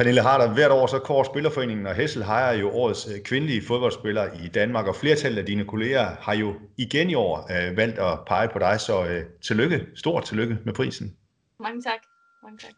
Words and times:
Pernille 0.00 0.22
Harder, 0.22 0.54
hvert 0.54 0.70
år 0.70 0.86
så 0.86 0.98
kårer 0.98 1.24
Spillerforeningen 1.24 1.86
og 1.86 1.94
Hessel 1.94 2.22
har 2.24 2.52
jo 2.52 2.70
årets 2.70 3.08
øh, 3.14 3.22
kvindelige 3.22 3.62
fodboldspiller 3.66 4.28
i 4.44 4.48
Danmark, 4.48 4.86
og 4.86 4.96
flertallet 4.96 5.38
af 5.38 5.46
dine 5.46 5.64
kolleger 5.64 6.06
har 6.20 6.34
jo 6.34 6.54
igen 6.76 7.10
i 7.10 7.14
år 7.14 7.50
øh, 7.50 7.76
valgt 7.76 7.98
at 7.98 8.18
pege 8.26 8.48
på 8.48 8.58
dig, 8.58 8.80
så 8.80 9.04
øh, 9.06 9.24
tillykke, 9.42 9.86
stort 9.94 10.24
tillykke 10.24 10.58
med 10.64 10.72
prisen. 10.74 11.16
Mange 11.62 11.82
tak. 11.82 11.98
Mange 12.42 12.58
tak. 12.58 12.70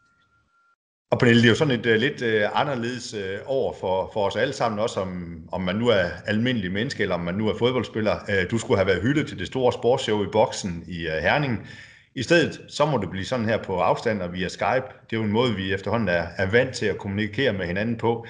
Og 1.10 1.18
Pernille, 1.18 1.42
det 1.42 1.46
er 1.46 1.50
jo 1.50 1.54
sådan 1.54 1.80
et 1.80 1.86
uh, 1.86 1.92
lidt 1.92 2.22
uh, 2.22 2.60
anderledes 2.60 3.14
uh, 3.14 3.50
år 3.50 3.76
for, 3.80 4.10
for 4.12 4.26
os 4.26 4.36
alle 4.36 4.54
sammen, 4.54 4.78
også 4.78 5.00
om, 5.00 5.42
om 5.52 5.60
man 5.60 5.76
nu 5.76 5.88
er 5.88 6.04
almindelig 6.26 6.72
menneske, 6.72 7.02
eller 7.02 7.14
om 7.14 7.20
man 7.20 7.34
nu 7.34 7.48
er 7.48 7.58
fodboldspiller. 7.58 8.16
Uh, 8.28 8.50
du 8.50 8.58
skulle 8.58 8.78
have 8.78 8.86
været 8.86 9.02
hyldet 9.02 9.28
til 9.28 9.38
det 9.38 9.46
store 9.46 9.72
sportsshow 9.72 10.24
i 10.24 10.28
boksen 10.32 10.84
i 10.88 11.06
uh, 11.06 11.12
Herning. 11.12 11.68
I 12.14 12.22
stedet, 12.22 12.72
så 12.72 12.86
må 12.86 12.98
det 12.98 13.10
blive 13.10 13.24
sådan 13.24 13.44
her 13.44 13.62
på 13.62 13.80
afstand 13.80 14.22
og 14.22 14.32
via 14.32 14.48
Skype. 14.48 14.86
Det 15.10 15.16
er 15.16 15.20
jo 15.20 15.22
en 15.22 15.32
måde, 15.32 15.54
vi 15.54 15.72
efterhånden 15.72 16.08
er, 16.08 16.26
er 16.36 16.50
vant 16.50 16.74
til 16.74 16.86
at 16.86 16.98
kommunikere 16.98 17.52
med 17.52 17.66
hinanden 17.66 17.98
på. 17.98 18.26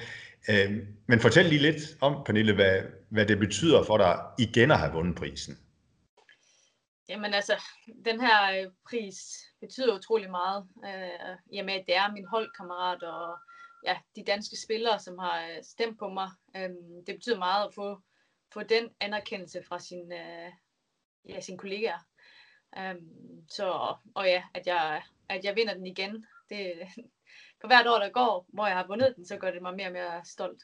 Øh, 0.49 0.87
men 1.07 1.19
fortæl 1.19 1.45
lige 1.45 1.61
lidt 1.61 1.81
om, 2.01 2.23
Pernille, 2.25 2.55
hvad, 2.55 2.81
hvad 3.09 3.25
det 3.25 3.39
betyder 3.39 3.83
for 3.83 3.97
dig 3.97 4.19
igen 4.39 4.71
at 4.71 4.79
have 4.79 4.91
vundet 4.91 5.15
prisen. 5.15 5.57
Jamen 7.09 7.33
altså, 7.33 7.63
den 8.05 8.21
her 8.21 8.61
øh, 8.61 8.71
pris 8.89 9.15
betyder 9.59 9.97
utrolig 9.97 10.31
meget, 10.31 10.67
øh, 10.85 11.37
i 11.51 11.59
og 11.59 11.65
med 11.65 11.73
at 11.73 11.83
det 11.87 11.95
er 11.95 12.11
min 12.11 12.25
holdkammerat 12.25 13.03
og 13.03 13.37
ja, 13.85 13.97
de 14.15 14.23
danske 14.27 14.55
spillere, 14.65 14.99
som 14.99 15.17
har 15.17 15.41
øh, 15.41 15.63
stemt 15.63 15.99
på 15.99 16.09
mig. 16.09 16.29
Øh, 16.55 16.69
det 17.07 17.15
betyder 17.15 17.37
meget 17.37 17.67
at 17.67 17.73
få, 17.75 18.01
få 18.53 18.63
den 18.63 18.89
anerkendelse 18.99 19.63
fra 19.67 19.79
sin, 19.79 20.11
øh, 20.11 20.51
ja, 21.29 21.41
sine 21.41 21.57
kollegaer. 21.57 21.99
Øh, 22.77 22.95
så, 23.49 23.95
og 24.15 24.25
ja, 24.25 24.43
at 24.53 24.67
jeg, 24.67 25.01
at 25.29 25.45
jeg 25.45 25.55
vinder 25.55 25.73
den 25.73 25.85
igen. 25.85 26.25
Det, 26.49 26.73
for 27.61 27.67
hvert 27.67 27.87
år, 27.87 27.99
der 27.99 28.09
går, 28.09 28.45
hvor 28.53 28.67
jeg 28.67 28.75
har 28.75 28.87
vundet 28.87 29.13
den, 29.15 29.25
så 29.25 29.37
gør 29.37 29.51
det 29.51 29.61
mig 29.61 29.75
mere 29.75 29.87
og 29.87 29.93
mere 29.93 30.25
stolt. 30.25 30.63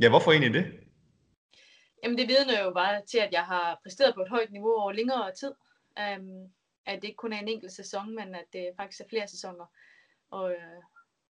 Ja, 0.00 0.08
hvorfor 0.08 0.32
egentlig 0.32 0.54
det? 0.54 0.80
Jamen 2.02 2.18
det 2.18 2.28
vidner 2.28 2.64
jo 2.64 2.70
bare 2.70 3.02
til, 3.06 3.18
at 3.18 3.32
jeg 3.32 3.44
har 3.44 3.80
præsteret 3.82 4.14
på 4.14 4.22
et 4.22 4.28
højt 4.28 4.52
niveau 4.52 4.80
over 4.80 4.92
længere 4.92 5.32
tid. 5.34 5.52
Um, 6.00 6.52
at 6.86 7.02
det 7.02 7.08
ikke 7.08 7.16
kun 7.16 7.32
er 7.32 7.38
en 7.38 7.48
enkelt 7.48 7.72
sæson, 7.72 8.14
men 8.14 8.34
at 8.34 8.44
det 8.52 8.70
faktisk 8.76 9.00
er 9.00 9.08
flere 9.08 9.28
sæsoner. 9.28 9.66
Og, 10.30 10.50
øh, 10.50 10.82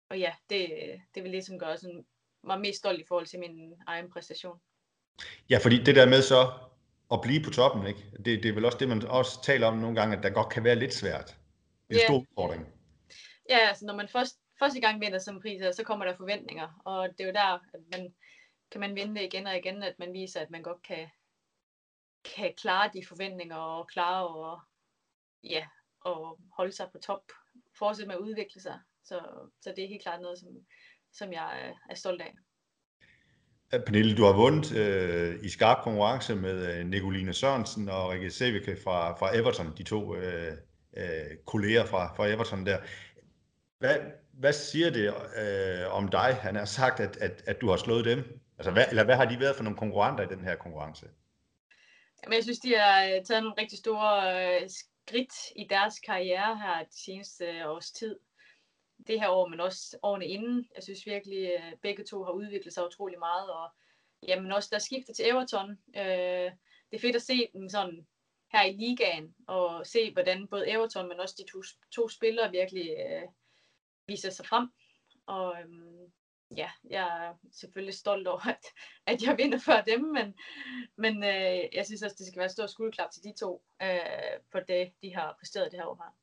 og 0.10 0.20
ja, 0.20 0.34
det, 0.50 0.70
det 1.16 1.24
vil 1.24 1.32
ligesom 1.32 1.60
gøre 1.60 1.78
sådan, 1.78 2.06
mig 2.44 2.60
mest 2.60 2.78
stolt 2.78 3.00
i 3.00 3.06
forhold 3.08 3.26
til 3.26 3.40
min 3.40 3.74
egen 3.88 4.12
præstation. 4.12 4.60
Ja, 5.50 5.58
fordi 5.58 5.84
det 5.84 5.96
der 5.96 6.06
med 6.06 6.22
så 6.22 6.52
at 7.12 7.20
blive 7.22 7.44
på 7.44 7.50
toppen, 7.50 7.88
ikke? 7.88 8.00
Det, 8.26 8.44
det 8.44 8.46
er 8.46 8.54
vel 8.54 8.66
også 8.66 8.78
det, 8.78 8.90
man 8.90 9.08
også 9.08 9.42
taler 9.44 9.68
om 9.68 9.78
nogle 9.78 9.96
gange, 9.96 10.18
at 10.18 10.24
der 10.24 10.30
godt 10.30 10.50
kan 10.50 10.64
være 10.64 10.76
lidt 10.76 10.94
svært. 10.94 11.38
Det 11.90 11.96
er 11.96 12.00
en 12.00 12.08
stor 12.08 12.20
udfordring. 12.20 12.68
Ja, 13.50 13.58
altså 13.58 13.86
når 13.86 13.96
man 13.96 14.08
først, 14.08 14.40
første 14.60 14.80
gang 14.82 15.02
vinder 15.02 15.20
som 15.20 15.42
pris, 15.42 15.76
så 15.76 15.84
kommer 15.84 16.06
der 16.06 16.18
forventninger, 16.18 16.82
og 16.86 17.10
det 17.10 17.22
er 17.22 17.28
jo 17.28 17.34
der, 17.34 17.54
at 17.74 17.82
man 17.92 18.14
kan 18.72 18.82
man 18.82 18.96
vinde 18.96 19.16
det 19.16 19.24
igen 19.24 19.48
og 19.48 19.58
igen, 19.58 19.84
at 19.84 20.00
man 20.00 20.14
viser, 20.14 20.42
at 20.42 20.50
man 20.50 20.62
godt 20.62 20.82
kan, 20.84 21.08
kan 22.36 22.54
klare 22.58 22.90
de 22.94 23.06
forventninger 23.06 23.56
og 23.56 23.88
klare 23.88 24.28
og 24.28 24.60
ja, 25.44 25.68
og 26.02 26.40
holde 26.58 26.72
sig 26.72 26.90
på 26.92 26.98
top, 26.98 27.32
fortsætte 27.78 28.08
med 28.08 28.16
at 28.16 28.22
udvikle 28.22 28.62
sig. 28.62 28.80
Så, 29.04 29.22
så 29.62 29.74
det 29.76 29.84
er 29.84 29.88
helt 29.88 30.04
klart 30.04 30.22
noget, 30.22 30.40
som, 30.40 30.50
som 31.12 31.34
jeg 31.34 31.74
er 31.90 31.96
stolt 31.96 32.22
af. 32.22 32.34
Øh, 33.74 33.80
Pernille, 33.86 34.18
du 34.18 34.24
har 34.24 34.34
vundet 34.34 34.78
øh, 34.78 35.44
i 35.44 35.50
skarp 35.50 35.84
konkurrence 35.84 36.36
med 36.36 36.80
øh, 36.80 36.86
Nicoline 36.86 37.34
Sørensen 37.34 37.90
og 37.90 38.10
Rikke 38.10 38.32
Sevike 38.32 38.78
fra, 38.84 39.18
fra 39.20 39.38
Everton, 39.38 39.78
de 39.78 39.84
to 39.84 40.16
øh, 40.16 40.54
øh, 40.98 41.38
kolleger 41.46 41.86
fra, 41.86 42.16
fra 42.16 42.28
Everton 42.28 42.66
der. 42.66 42.78
Hvad, 43.80 43.98
hvad 44.34 44.54
siger 44.54 44.90
det 44.90 45.14
øh, 45.38 45.96
om 45.96 46.08
dig? 46.08 46.38
Han 46.42 46.56
har 46.56 46.66
sagt, 46.66 47.00
at, 47.00 47.18
at, 47.18 47.44
at 47.48 47.62
du 47.62 47.70
har 47.70 47.78
slået 47.78 48.06
dem. 48.06 48.40
Altså, 48.58 48.72
hvad, 48.72 48.86
eller 48.90 49.04
hvad 49.04 49.16
har 49.16 49.26
de 49.26 49.40
været 49.40 49.56
for 49.56 49.64
nogle 49.64 49.78
konkurrenter 49.78 50.24
i 50.24 50.36
den 50.36 50.44
her 50.44 50.56
konkurrence? 50.56 51.06
Jamen, 52.24 52.36
jeg 52.36 52.44
synes, 52.44 52.60
de 52.60 52.76
har 52.78 53.04
øh, 53.04 53.26
taget 53.26 53.44
nogle 53.44 53.62
rigtig 53.62 53.80
store 53.80 54.14
øh, 54.36 54.70
skridt 54.70 55.34
i 55.56 55.68
deres 55.70 56.00
karriere 56.00 56.58
her 56.58 56.84
de 56.84 57.04
seneste 57.06 57.46
øh, 57.46 57.70
års 57.70 57.92
tid. 57.92 58.16
Det 59.08 59.20
her 59.20 59.30
år, 59.30 59.48
men 59.48 59.60
også 59.60 59.98
årene 60.04 60.26
inden. 60.26 60.70
Jeg 60.76 60.84
synes 60.84 61.06
virkelig, 61.06 61.58
at 61.58 61.80
begge 61.82 62.04
to 62.04 62.24
har 62.24 62.32
udviklet 62.32 62.74
sig 62.74 62.86
utrolig 62.86 63.20
meget. 63.20 63.50
Og 63.52 63.70
jamen 64.28 64.52
også 64.52 64.70
der 64.72 64.80
skifter 64.80 65.14
til 65.14 65.30
Everton. 65.30 65.70
Øh, 65.96 66.52
det 66.92 66.98
er 66.98 67.00
fedt 67.02 67.16
at 67.16 67.22
se 67.22 67.50
dem 67.54 67.70
sådan 67.70 68.08
her 68.52 68.64
i 68.64 68.74
ligaen, 68.74 69.36
og 69.48 69.88
se, 69.88 70.14
hvordan 70.14 70.48
både 70.48 70.70
Everton, 70.70 71.08
men 71.08 71.20
også 71.20 71.36
de 71.38 71.52
to, 71.52 71.62
to 71.92 72.10
spillere 72.10 72.52
virkelig 72.52 72.90
øh, 72.90 73.28
viser 74.08 74.30
sig 74.30 74.46
frem. 74.46 74.70
Og 75.26 75.56
øhm, 75.62 76.12
ja, 76.58 76.72
jeg 76.90 77.28
er 77.28 77.34
selvfølgelig 77.52 77.94
stolt 77.94 78.28
over, 78.28 78.48
at, 78.48 78.66
at 79.06 79.24
jeg 79.24 79.38
vinder 79.38 79.60
før 79.60 79.82
dem, 79.82 80.02
men, 80.02 80.36
men 80.96 81.24
øh, 81.24 81.64
jeg 81.74 81.86
synes 81.86 82.04
også, 82.04 82.16
det 82.20 82.28
skal 82.28 82.40
være 82.40 82.50
stor 82.50 82.68
skuldklap 82.68 83.12
til 83.12 83.24
de 83.24 83.34
to 83.40 83.64
øh, 83.82 84.40
på 84.52 84.60
det, 84.60 84.94
de 85.02 85.16
har 85.16 85.36
præsteret 85.40 85.72
det 85.72 85.80
her 85.80 85.88
år 85.88 85.96
her. 85.96 86.16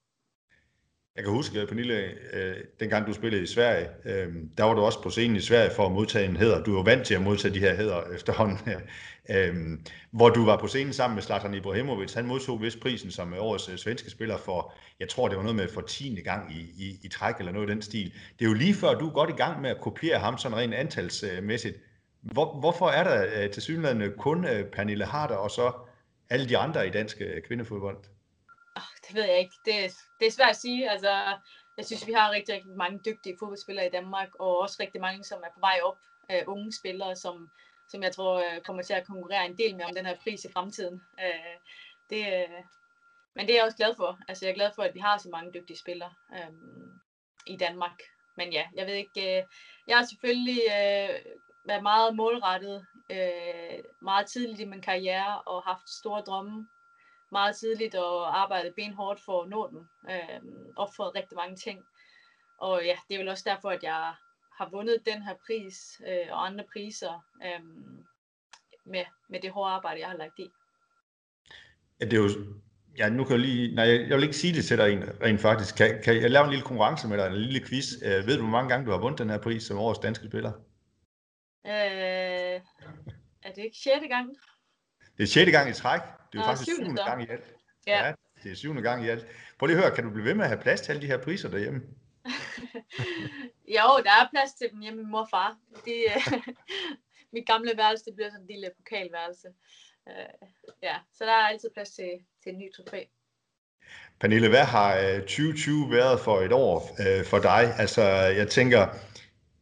Jeg 1.16 1.24
kan 1.24 1.32
huske, 1.32 1.60
øh, 1.60 1.68
Pernille, 1.68 1.94
øh, 2.32 2.56
dengang 2.80 3.06
du 3.06 3.12
spillede 3.12 3.42
i 3.42 3.46
Sverige, 3.46 3.88
øh, 4.04 4.34
der 4.58 4.64
var 4.64 4.74
du 4.74 4.80
også 4.80 5.02
på 5.02 5.10
scenen 5.10 5.36
i 5.36 5.40
Sverige 5.40 5.70
for 5.76 5.86
at 5.86 5.92
modtage 5.92 6.28
en 6.28 6.36
hæder. 6.36 6.62
Du 6.62 6.72
er 6.72 6.78
jo 6.78 6.82
vant 6.82 7.06
til 7.06 7.14
at 7.14 7.22
modtage 7.22 7.54
de 7.54 7.58
her 7.58 7.74
hæder 7.74 8.02
efterhånden. 8.14 8.58
øh, 9.30 9.78
hvor 10.10 10.28
du 10.28 10.44
var 10.44 10.56
på 10.56 10.66
scenen 10.66 10.92
sammen 10.92 11.14
med 11.14 11.22
Zlatan 11.22 11.54
Ibrahimovic. 11.54 12.14
Han 12.14 12.26
modtog 12.26 12.62
vist 12.62 12.80
prisen 12.80 13.10
som 13.10 13.32
øh, 13.32 13.42
årets 13.42 13.68
øh, 13.68 13.78
svenske 13.78 14.10
spiller 14.10 14.36
for, 14.36 14.74
jeg 15.00 15.08
tror 15.08 15.28
det 15.28 15.36
var 15.36 15.42
noget 15.42 15.56
med 15.56 15.68
for 15.68 15.80
tiende 15.80 16.22
gang 16.22 16.52
i, 16.52 16.60
i, 16.60 16.98
i 17.02 17.08
træk 17.08 17.34
eller 17.38 17.52
noget 17.52 17.68
i 17.68 17.72
den 17.72 17.82
stil. 17.82 18.12
Det 18.38 18.44
er 18.44 18.48
jo 18.48 18.54
lige 18.54 18.74
før, 18.74 18.94
du 18.94 19.06
er 19.08 19.12
godt 19.12 19.30
i 19.30 19.36
gang 19.36 19.60
med 19.62 19.70
at 19.70 19.80
kopiere 19.80 20.18
ham 20.18 20.38
sådan 20.38 20.58
rent 20.58 20.74
antalsmæssigt. 20.74 21.76
Hvor, 22.22 22.60
hvorfor 22.60 22.88
er 22.88 23.04
der 23.04 23.48
til 23.48 23.62
synligheden 23.62 24.12
kun 24.18 24.46
Pernille 24.72 25.04
Harder 25.04 25.34
og 25.34 25.50
så 25.50 25.72
alle 26.30 26.48
de 26.48 26.58
andre 26.58 26.86
i 26.86 26.90
dansk 26.90 27.22
kvindefodbold? 27.46 28.13
Det 29.06 29.14
ved 29.14 29.24
jeg 29.24 29.38
ikke. 29.38 29.56
Det, 29.64 29.96
det 30.20 30.26
er 30.26 30.30
svært 30.30 30.50
at 30.50 30.56
sige. 30.56 30.90
Altså, 30.90 31.38
jeg 31.76 31.86
synes, 31.86 32.06
vi 32.06 32.12
har 32.12 32.30
rigtig, 32.30 32.54
rigtig 32.54 32.76
mange 32.76 32.98
dygtige 32.98 33.36
fodboldspillere 33.38 33.86
i 33.86 33.90
Danmark, 33.90 34.28
og 34.38 34.58
også 34.58 34.76
rigtig 34.80 35.00
mange, 35.00 35.24
som 35.24 35.42
er 35.44 35.52
på 35.54 35.60
vej 35.60 35.80
op. 35.82 35.98
Uh, 36.32 36.52
unge 36.52 36.72
spillere, 36.72 37.16
som, 37.16 37.50
som 37.88 38.02
jeg 38.02 38.12
tror 38.12 38.36
uh, 38.36 38.62
kommer 38.62 38.82
til 38.82 38.94
at 38.94 39.06
konkurrere 39.06 39.46
en 39.46 39.58
del 39.58 39.76
med 39.76 39.84
om 39.84 39.94
den 39.94 40.06
her 40.06 40.16
pris 40.22 40.44
i 40.44 40.52
fremtiden. 40.52 41.02
Uh, 41.18 41.56
det, 42.10 42.26
uh, 42.26 42.64
men 43.34 43.46
det 43.46 43.52
er 43.52 43.56
jeg 43.58 43.64
også 43.64 43.76
glad 43.76 43.94
for. 43.96 44.18
Altså, 44.28 44.44
jeg 44.44 44.50
er 44.50 44.54
glad 44.54 44.70
for, 44.74 44.82
at 44.82 44.94
vi 44.94 45.00
har 45.00 45.18
så 45.18 45.28
mange 45.28 45.52
dygtige 45.52 45.78
spillere 45.78 46.14
um, 46.28 47.00
i 47.46 47.56
Danmark. 47.56 48.02
Men 48.36 48.52
ja, 48.52 48.66
jeg 48.76 48.86
ved 48.86 48.94
ikke. 48.94 49.20
Uh, 49.20 49.48
jeg 49.86 49.96
har 49.96 50.04
selvfølgelig 50.04 50.60
uh, 50.66 51.14
været 51.64 51.82
meget 51.82 52.16
målrettet 52.16 52.86
uh, 53.10 53.78
meget 54.02 54.26
tidligt 54.26 54.60
i 54.60 54.64
min 54.64 54.82
karriere 54.82 55.42
og 55.42 55.62
haft 55.62 55.90
store 55.90 56.20
drømme 56.20 56.68
meget 57.38 57.56
tidligt 57.56 57.94
og 57.94 58.40
arbejdet 58.42 58.74
benhårdt 58.74 59.20
for 59.26 59.42
at 59.42 59.48
nå 59.48 59.70
den. 59.72 59.82
Øh, 60.12 60.40
offret 60.76 61.14
rigtig 61.14 61.36
mange 61.36 61.56
ting. 61.56 61.78
Og 62.60 62.84
ja, 62.84 62.96
det 63.08 63.14
er 63.14 63.18
vel 63.18 63.28
også 63.28 63.46
derfor, 63.46 63.70
at 63.70 63.82
jeg 63.82 64.14
har 64.58 64.68
vundet 64.70 65.06
den 65.06 65.22
her 65.22 65.34
pris 65.46 65.76
øh, 66.08 66.26
og 66.30 66.46
andre 66.46 66.64
priser 66.72 67.14
øh, 67.46 67.62
med, 68.92 69.04
med 69.30 69.40
det 69.40 69.50
hårde 69.50 69.70
arbejde, 69.70 70.00
jeg 70.00 70.08
har 70.08 70.16
lagt 70.16 70.38
i. 70.38 70.48
Ja, 72.00 72.04
det 72.04 72.12
er 72.12 72.22
jo, 72.22 72.30
ja, 72.98 73.08
nu 73.08 73.24
kan 73.24 73.32
jeg 73.32 73.40
lige, 73.40 73.74
nej, 73.74 73.86
jeg 74.08 74.16
vil 74.16 74.22
ikke 74.22 74.36
sige 74.36 74.54
det 74.54 74.64
til 74.64 74.78
dig 74.78 74.86
rent, 74.86 75.22
rent 75.22 75.40
faktisk. 75.40 75.76
Kan, 75.76 76.02
kan 76.04 76.22
jeg 76.22 76.30
lave 76.30 76.44
en 76.44 76.50
lille 76.50 76.64
konkurrence 76.64 77.08
med 77.08 77.18
dig, 77.18 77.26
en 77.26 77.34
lille 77.34 77.68
quiz? 77.68 77.86
Øh, 78.02 78.26
ved 78.26 78.36
du, 78.36 78.42
hvor 78.42 78.50
mange 78.50 78.68
gange 78.68 78.86
du 78.86 78.90
har 78.90 78.98
vundet 78.98 79.18
den 79.18 79.30
her 79.30 79.38
pris 79.38 79.62
som 79.62 79.78
årets 79.78 79.98
danske 79.98 80.26
spiller? 80.26 80.52
Øh, 81.66 82.60
er 83.46 83.52
det 83.56 83.62
ikke 83.64 83.76
sjette 83.76 84.08
gang? 84.08 84.28
Det 85.16 85.22
er 85.22 85.26
sjette 85.26 85.52
gang 85.52 85.70
i 85.70 85.72
træk. 85.72 86.00
Det 86.34 86.40
er 86.40 86.44
jo 86.44 86.50
faktisk 86.50 86.70
syvende, 86.70 86.84
syvende 86.84 87.04
gang 87.04 87.22
i 87.22 87.26
alt. 87.30 87.44
Ja. 87.86 88.06
ja. 88.06 88.12
det 88.42 88.52
er 88.52 88.56
syvende 88.56 88.82
gang 88.82 89.04
i 89.04 89.08
alt. 89.08 89.26
Prøv 89.58 89.66
lige 89.66 89.76
at 89.76 89.82
høre, 89.82 89.94
kan 89.94 90.04
du 90.04 90.10
blive 90.10 90.24
ved 90.24 90.34
med 90.34 90.44
at 90.44 90.50
have 90.50 90.62
plads 90.62 90.80
til 90.80 90.92
alle 90.92 91.02
de 91.02 91.06
her 91.06 91.18
priser 91.18 91.48
derhjemme? 91.48 91.80
jo, 93.76 93.86
der 94.06 94.14
er 94.20 94.28
plads 94.30 94.54
til 94.54 94.70
dem 94.70 94.80
hjemme 94.80 95.02
med 95.02 95.10
mor 95.10 95.20
og 95.20 95.28
far. 95.30 95.56
De, 95.86 95.92
mit 97.34 97.46
gamle 97.46 97.72
værelse, 97.76 98.04
det 98.04 98.14
bliver 98.14 98.30
sådan 98.30 98.40
en 98.40 98.46
lille 98.46 98.70
pokalværelse. 98.76 99.48
Uh, 100.06 100.48
ja, 100.82 100.96
så 101.12 101.24
der 101.24 101.32
er 101.32 101.46
altid 101.46 101.70
plads 101.74 101.90
til, 101.90 102.10
til 102.42 102.52
en 102.52 102.58
ny 102.58 102.72
trofæ. 102.76 103.04
Pernille, 104.20 104.48
hvad 104.48 104.64
har 104.64 105.18
2020 105.20 105.90
været 105.90 106.20
for 106.20 106.40
et 106.40 106.52
år 106.52 106.76
uh, 106.76 107.24
for 107.24 107.38
dig? 107.38 107.74
Altså, 107.78 108.02
jeg 108.40 108.48
tænker, 108.48 108.88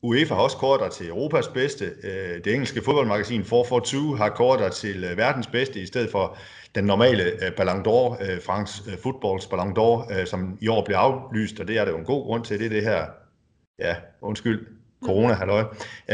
UEFA 0.03 0.35
har 0.35 0.43
også 0.43 0.57
korter 0.57 0.89
til 0.89 1.09
Europas 1.09 1.49
bedste. 1.49 1.85
Øh, 2.03 2.45
det 2.45 2.55
engelske 2.55 2.83
fodboldmagasin 2.83 3.45
442 3.45 4.17
har 4.17 4.29
korter 4.29 4.69
til 4.69 5.05
øh, 5.05 5.17
verdens 5.17 5.47
bedste 5.47 5.81
i 5.81 5.87
stedet 5.87 6.11
for 6.11 6.37
den 6.75 6.85
normale 6.85 7.25
øh, 7.25 7.53
Ballon 7.57 7.81
d'Or, 7.81 8.41
France 8.47 8.99
Footballs 9.03 9.47
Ballon 9.47 9.77
d'Or, 9.79 10.25
som 10.25 10.59
i 10.61 10.69
år 10.69 10.85
bliver 10.85 10.99
aflyst, 10.99 11.61
og 11.61 11.69
det 11.69 11.79
er 11.79 11.85
der 11.85 11.93
jo 11.93 11.99
en 11.99 12.05
god 12.05 12.25
grund 12.25 12.45
til. 12.45 12.59
Det 12.59 12.67
er 12.67 12.71
det 12.71 12.83
her, 12.83 13.07
ja, 13.79 13.97
undskyld, 14.21 14.67
corona 15.05 15.35
halløj, 15.35 15.65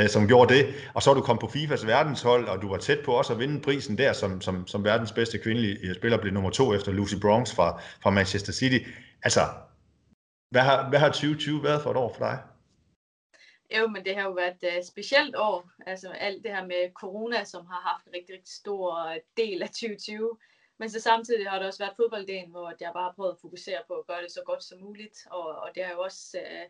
som 0.06 0.28
gjorde 0.28 0.54
det. 0.54 0.66
Og 0.94 1.02
så 1.02 1.10
er 1.10 1.14
du 1.14 1.20
kommet 1.20 1.40
på 1.40 1.48
FIFAs 1.48 1.86
verdenshold, 1.86 2.48
og 2.48 2.62
du 2.62 2.68
var 2.68 2.76
tæt 2.76 2.98
på 3.04 3.12
også 3.12 3.32
at 3.32 3.38
vinde 3.38 3.60
prisen 3.60 3.98
der, 3.98 4.12
som, 4.12 4.40
som, 4.40 4.66
som 4.66 4.84
verdens 4.84 5.12
bedste 5.12 5.38
kvindelige 5.38 5.94
spiller 5.94 6.18
blev 6.18 6.32
nummer 6.32 6.50
to 6.50 6.74
efter 6.74 6.92
Lucy 6.92 7.14
Bronx 7.20 7.54
fra, 7.54 7.80
fra 8.02 8.10
Manchester 8.10 8.52
City. 8.52 8.78
Altså, 9.22 9.40
hvad 10.50 10.62
har, 10.62 10.88
hvad 10.88 10.98
har 10.98 11.08
2020 11.08 11.62
været 11.62 11.82
for 11.82 11.90
et 11.90 11.96
år 11.96 12.14
for 12.18 12.24
dig? 12.24 12.38
Jo, 13.76 13.86
men 13.86 14.04
det 14.04 14.16
har 14.16 14.22
jo 14.22 14.32
været 14.32 14.78
et 14.78 14.86
specielt 14.86 15.36
år. 15.36 15.70
Altså 15.86 16.10
alt 16.10 16.44
det 16.44 16.50
her 16.54 16.66
med 16.66 16.92
corona, 16.92 17.44
som 17.44 17.66
har 17.66 17.80
haft 17.80 18.06
en 18.06 18.12
rigtig, 18.12 18.34
rigtig 18.34 18.54
stor 18.54 19.06
øh, 19.06 19.20
del 19.36 19.62
af 19.62 19.68
2020. 19.68 20.38
Men 20.78 20.90
så 20.90 21.00
samtidig 21.00 21.50
har 21.50 21.58
det 21.58 21.68
også 21.68 21.84
været 21.84 21.96
fodbolddagen, 21.96 22.50
hvor 22.50 22.74
jeg 22.80 22.90
bare 22.92 23.02
har 23.04 23.12
prøvet 23.12 23.32
at 23.32 23.40
fokusere 23.40 23.82
på 23.86 23.94
at 23.94 24.06
gøre 24.06 24.22
det 24.22 24.32
så 24.32 24.42
godt 24.46 24.64
som 24.64 24.80
muligt. 24.80 25.26
Og, 25.30 25.46
og 25.46 25.70
det 25.74 25.84
har 25.84 25.92
jo 25.92 26.00
også 26.00 26.38
øh, 26.38 26.66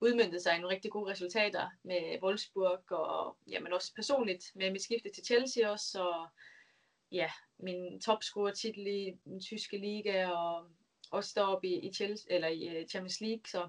udmyndtet 0.00 0.42
sig 0.42 0.56
i 0.56 0.60
nogle 0.60 0.74
rigtig 0.74 0.90
gode 0.90 1.10
resultater 1.10 1.70
med 1.82 2.22
Wolfsburg, 2.22 2.92
og 2.92 3.36
jamen 3.48 3.72
også 3.72 3.94
personligt 3.94 4.52
med 4.54 4.70
mit 4.70 4.82
skifte 4.82 5.10
til 5.10 5.24
Chelsea 5.24 5.70
også, 5.70 6.02
og 6.02 6.28
ja, 7.12 7.30
min 7.58 8.00
topscorer-titel 8.00 8.86
i 8.86 9.18
den 9.24 9.40
tyske 9.40 9.78
liga, 9.78 10.28
og 10.28 10.66
også 11.10 11.32
deroppe 11.36 11.68
i, 11.68 11.88
i, 11.88 11.92
Chelsea, 11.92 12.34
eller 12.34 12.48
i 12.48 12.68
øh, 12.68 12.88
Champions 12.88 13.20
League. 13.20 13.42
Så, 13.46 13.68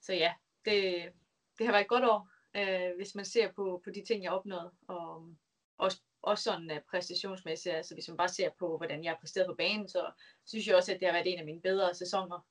så 0.00 0.12
ja, 0.12 0.32
det, 0.64 1.12
det 1.58 1.66
har 1.66 1.72
været 1.72 1.82
et 1.82 1.88
godt 1.88 2.04
år, 2.04 2.28
øh, 2.56 2.96
hvis 2.96 3.14
man 3.14 3.24
ser 3.24 3.52
på, 3.52 3.80
på 3.84 3.90
de 3.90 4.04
ting, 4.04 4.22
jeg 4.22 4.30
har 4.30 4.38
opnået. 4.38 4.70
Og 4.88 5.22
øhm, 5.22 5.36
også, 5.78 6.00
også 6.22 6.44
sådan 6.44 6.70
uh, 6.70 6.78
præstationsmæssigt. 6.90 7.74
Altså 7.74 7.94
hvis 7.94 8.08
man 8.08 8.16
bare 8.16 8.28
ser 8.28 8.50
på, 8.58 8.76
hvordan 8.76 9.04
jeg 9.04 9.10
har 9.10 9.18
præsteret 9.20 9.46
på 9.46 9.54
banen, 9.54 9.88
så 9.88 10.12
synes 10.44 10.66
jeg 10.66 10.76
også, 10.76 10.94
at 10.94 11.00
det 11.00 11.08
har 11.08 11.12
været 11.12 11.32
en 11.32 11.38
af 11.38 11.44
mine 11.44 11.60
bedre 11.60 11.94
sæsoner. 11.94 12.46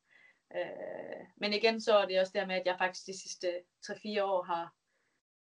Øh, 0.55 1.27
men 1.37 1.53
igen, 1.53 1.81
så 1.81 1.97
er 1.97 2.05
det 2.05 2.19
også 2.19 2.31
der 2.35 2.45
med, 2.45 2.55
at 2.55 2.65
jeg 2.65 2.75
faktisk 2.77 3.07
de 3.07 3.21
sidste 3.21 3.47
3-4 3.85 4.23
år 4.23 4.43
har, 4.43 4.75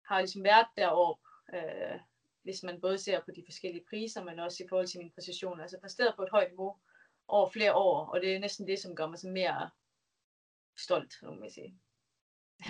har 0.09 0.21
ligesom 0.21 0.45
været 0.45 0.67
deroppe. 0.77 1.23
Øh, 1.55 2.01
hvis 2.43 2.63
man 2.63 2.81
både 2.81 2.99
ser 2.99 3.21
på 3.21 3.31
de 3.37 3.43
forskellige 3.47 3.85
priser, 3.91 4.25
men 4.25 4.39
også 4.39 4.65
i 4.65 4.69
forhold 4.69 4.87
til 4.87 4.99
min 4.99 5.11
præcision. 5.11 5.61
Altså 5.61 5.81
præsteret 5.81 6.17
på 6.17 6.23
et 6.23 6.31
højt 6.31 6.51
niveau 6.51 6.77
over 7.29 7.51
flere 7.51 7.75
år, 7.75 8.07
og 8.07 8.21
det 8.21 8.35
er 8.35 8.39
næsten 8.39 8.67
det, 8.67 8.79
som 8.79 8.97
gør 8.97 9.07
mig 9.07 9.19
så 9.19 9.29
mere 9.29 9.71
stolt, 10.79 11.15
må 11.23 11.35
man 11.35 11.51
sige. 11.51 11.79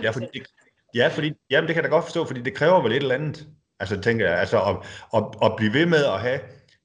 Ja, 0.02 0.10
fordi 0.10 0.26
det, 0.26 0.50
ja, 0.94 1.08
fordi, 1.08 1.32
jamen, 1.50 1.68
det 1.68 1.74
kan 1.74 1.82
jeg 1.82 1.90
da 1.90 1.96
godt 1.96 2.04
forstå, 2.04 2.24
fordi 2.24 2.42
det 2.42 2.54
kræver 2.54 2.82
vel 2.82 2.92
et 2.92 2.96
eller 2.96 3.14
andet. 3.14 3.48
Altså, 3.80 4.00
tænker 4.00 4.28
jeg, 4.28 4.38
altså 4.38 4.62
at, 4.62 4.76
at, 5.14 5.24
at 5.42 5.56
blive 5.56 5.72
ved 5.72 5.86
med 5.86 6.04
at 6.04 6.20
have, 6.20 6.40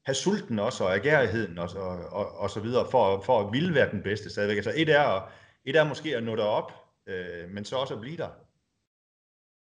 have 0.06 0.16
sulten 0.16 0.60
også, 0.60 0.84
og 0.84 0.96
agerigheden 0.96 1.58
også, 1.58 1.80
og, 1.80 1.98
og, 1.98 2.38
og 2.38 2.50
så 2.50 2.60
videre, 2.60 2.92
for, 2.92 3.22
for 3.22 3.40
at 3.40 3.54
ville 3.54 3.76
være 3.76 3.92
den 3.92 4.04
bedste 4.04 4.30
stadigvæk. 4.30 4.56
Altså, 4.56 4.74
et 4.76 4.90
er, 4.90 5.32
et 5.66 5.76
er 5.76 5.84
måske 5.84 6.18
at 6.18 6.24
nå 6.24 6.36
derop, 6.36 6.72
øh, 7.08 7.50
men 7.50 7.66
så 7.66 7.78
også 7.78 7.94
at 7.94 8.02
blive 8.02 8.18
der. 8.18 8.30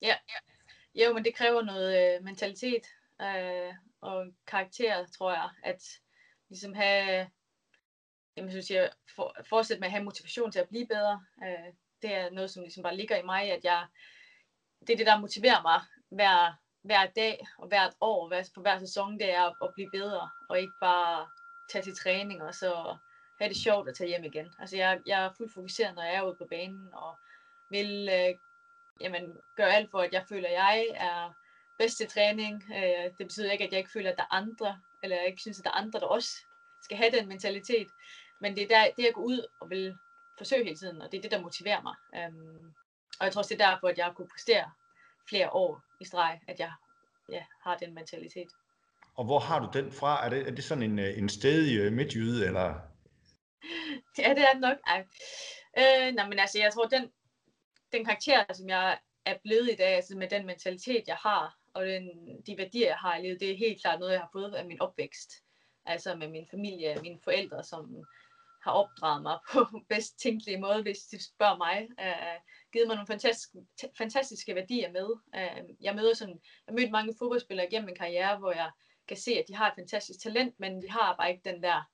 Ja, 0.01 0.15
ja. 0.29 0.39
Jo, 0.95 1.13
men 1.13 1.25
det 1.25 1.35
kræver 1.35 1.61
noget 1.61 2.15
øh, 2.15 2.23
mentalitet 2.23 2.85
øh, 3.21 3.73
og 4.01 4.25
karakter, 4.47 5.05
tror 5.17 5.31
jeg, 5.31 5.49
at 5.63 5.83
ligesom 6.49 6.73
have, 6.73 7.27
jamen, 8.37 8.51
så 8.51 8.61
siger, 8.61 8.89
for, 9.15 9.35
fortsætte 9.49 9.79
med 9.79 9.87
at 9.87 9.91
have 9.91 10.03
motivation 10.03 10.51
til 10.51 10.59
at 10.59 10.69
blive 10.69 10.87
bedre. 10.87 11.25
Øh, 11.43 11.73
det 12.01 12.13
er 12.13 12.29
noget, 12.29 12.51
som 12.51 12.63
ligesom 12.63 12.83
bare 12.83 12.97
ligger 12.97 13.17
i 13.17 13.25
mig, 13.25 13.51
at 13.51 13.63
jeg, 13.63 13.85
det 14.87 14.93
er 14.93 14.97
det, 14.97 15.05
der 15.05 15.19
motiverer 15.19 15.61
mig 15.61 15.81
hver, 16.09 16.53
hver 16.81 17.05
dag 17.05 17.47
og 17.57 17.67
hvert 17.67 17.93
år, 18.01 18.27
hver, 18.27 18.49
på 18.55 18.61
hver 18.61 18.79
sæson, 18.79 19.19
det 19.19 19.33
er 19.33 19.43
at, 19.43 19.55
at 19.61 19.73
blive 19.73 19.89
bedre, 19.91 20.29
og 20.49 20.59
ikke 20.59 20.73
bare 20.81 21.27
tage 21.71 21.83
til 21.83 21.95
træning 21.95 22.43
og 22.43 22.55
så 22.55 22.97
have 23.39 23.49
det 23.49 23.57
sjovt 23.57 23.89
at 23.89 23.95
tage 23.95 24.07
hjem 24.07 24.23
igen. 24.23 24.47
Altså 24.59 24.77
jeg, 24.77 25.01
jeg 25.05 25.25
er 25.25 25.33
fuldt 25.37 25.53
fokuseret, 25.53 25.95
når 25.95 26.03
jeg 26.03 26.15
er 26.15 26.23
ude 26.23 26.35
på 26.35 26.47
banen, 26.49 26.89
og 26.93 27.15
vil 27.69 28.09
øh, 28.11 28.35
jamen, 29.01 29.37
gøre 29.55 29.73
alt 29.73 29.91
for, 29.91 29.99
at 29.99 30.13
jeg 30.13 30.25
føler, 30.29 30.47
at 30.47 30.53
jeg 30.53 30.87
er 30.95 31.33
bedst 31.77 31.97
til 31.97 32.07
træning. 32.07 32.63
Øh, 32.75 33.03
det 33.17 33.27
betyder 33.27 33.51
ikke, 33.51 33.63
at 33.63 33.71
jeg 33.71 33.79
ikke 33.79 33.91
føler, 33.91 34.11
at 34.11 34.17
der 34.17 34.23
er 34.23 34.33
andre, 34.33 34.81
eller 35.03 35.15
jeg 35.15 35.27
ikke 35.27 35.41
synes, 35.41 35.59
at 35.59 35.65
der 35.65 35.71
er 35.71 35.81
andre, 35.83 35.99
der 35.99 36.05
også 36.05 36.31
skal 36.81 36.97
have 36.97 37.11
den 37.11 37.27
mentalitet. 37.27 37.87
Men 38.41 38.55
det 38.55 38.63
er 38.63 38.67
der, 38.67 38.91
det 38.97 39.03
jeg 39.03 39.13
går 39.13 39.21
ud 39.21 39.47
og 39.59 39.69
vil 39.69 39.97
forsøge 40.37 40.63
hele 40.63 40.77
tiden, 40.77 41.01
og 41.01 41.11
det 41.11 41.17
er 41.17 41.21
det, 41.21 41.31
der 41.31 41.41
motiverer 41.41 41.81
mig. 41.81 41.95
Øhm, 42.15 42.73
og 43.19 43.25
jeg 43.25 43.33
tror 43.33 43.39
også, 43.39 43.53
det 43.53 43.61
er 43.61 43.71
derfor, 43.71 43.87
at 43.87 43.97
jeg 43.97 44.13
kunne 44.15 44.27
præstere 44.27 44.71
flere 45.29 45.49
år 45.49 45.81
i 46.01 46.05
streg, 46.05 46.39
at 46.47 46.59
jeg 46.59 46.71
ja, 47.31 47.43
har 47.61 47.77
den 47.77 47.93
mentalitet. 47.93 48.47
Og 49.15 49.25
hvor 49.25 49.39
har 49.39 49.59
du 49.59 49.69
den 49.73 49.91
fra? 49.91 50.25
Er 50.25 50.29
det, 50.29 50.47
er 50.47 50.51
det 50.51 50.63
sådan 50.63 50.83
en, 50.83 50.99
øh, 50.99 51.17
en 51.17 51.29
stedig 51.29 51.79
øh, 51.79 51.93
midtjyde, 51.93 52.45
eller? 52.45 52.65
ja, 54.17 54.29
det 54.29 54.43
er 54.43 54.53
det 54.53 54.61
nok. 54.61 54.77
Ej. 54.87 55.05
Øh, 55.77 56.13
nej, 56.15 56.29
men 56.29 56.39
altså, 56.39 56.59
jeg 56.59 56.73
tror, 56.73 56.85
den, 56.85 57.11
den 57.91 58.05
karakter, 58.05 58.53
som 58.53 58.69
jeg 58.69 58.99
er 59.25 59.35
blevet 59.43 59.71
i 59.71 59.75
dag, 59.75 59.95
altså 59.95 60.17
med 60.17 60.29
den 60.29 60.45
mentalitet, 60.45 61.03
jeg 61.07 61.15
har, 61.15 61.57
og 61.73 61.85
den, 61.85 62.09
de 62.47 62.57
værdier, 62.57 62.87
jeg 62.87 62.97
har 62.97 63.17
i 63.17 63.21
livet, 63.21 63.39
det 63.39 63.51
er 63.51 63.57
helt 63.57 63.81
klart 63.81 63.99
noget, 63.99 64.13
jeg 64.13 64.21
har 64.21 64.29
fået 64.33 64.53
af 64.53 64.65
min 64.65 64.81
opvækst. 64.81 65.31
Altså 65.85 66.15
med 66.15 66.27
min 66.27 66.47
familie, 66.51 67.01
mine 67.01 67.19
forældre, 67.23 67.63
som 67.63 68.05
har 68.69 68.75
opdraget 68.75 69.21
mig 69.23 69.37
på 69.51 69.59
bedst 69.89 70.19
tænkelige 70.19 70.59
måde, 70.59 70.81
hvis 70.81 70.97
de 71.11 71.23
spørger 71.23 71.57
mig. 71.57 71.87
Øh, 71.99 72.39
givet 72.73 72.87
mig 72.87 72.95
nogle 72.95 73.07
fantastiske, 73.07 73.57
fantastiske 73.97 74.55
værdier 74.55 74.91
med. 74.91 75.09
Øh, 75.35 75.63
jeg 75.81 75.95
møder 75.95 76.13
sådan, 76.13 76.39
jeg 76.67 76.71
har 76.71 76.75
mødt 76.79 76.91
mange 76.91 77.13
fodboldspillere 77.19 77.69
gennem 77.69 77.85
min 77.85 77.95
karriere, 77.95 78.37
hvor 78.37 78.51
jeg 78.51 78.71
kan 79.07 79.17
se, 79.17 79.31
at 79.31 79.45
de 79.47 79.55
har 79.55 79.67
et 79.67 79.75
fantastisk 79.75 80.19
talent, 80.23 80.59
men 80.59 80.81
de 80.81 80.89
har 80.89 81.15
bare 81.15 81.31
ikke 81.31 81.49
den 81.49 81.63
der 81.63 81.89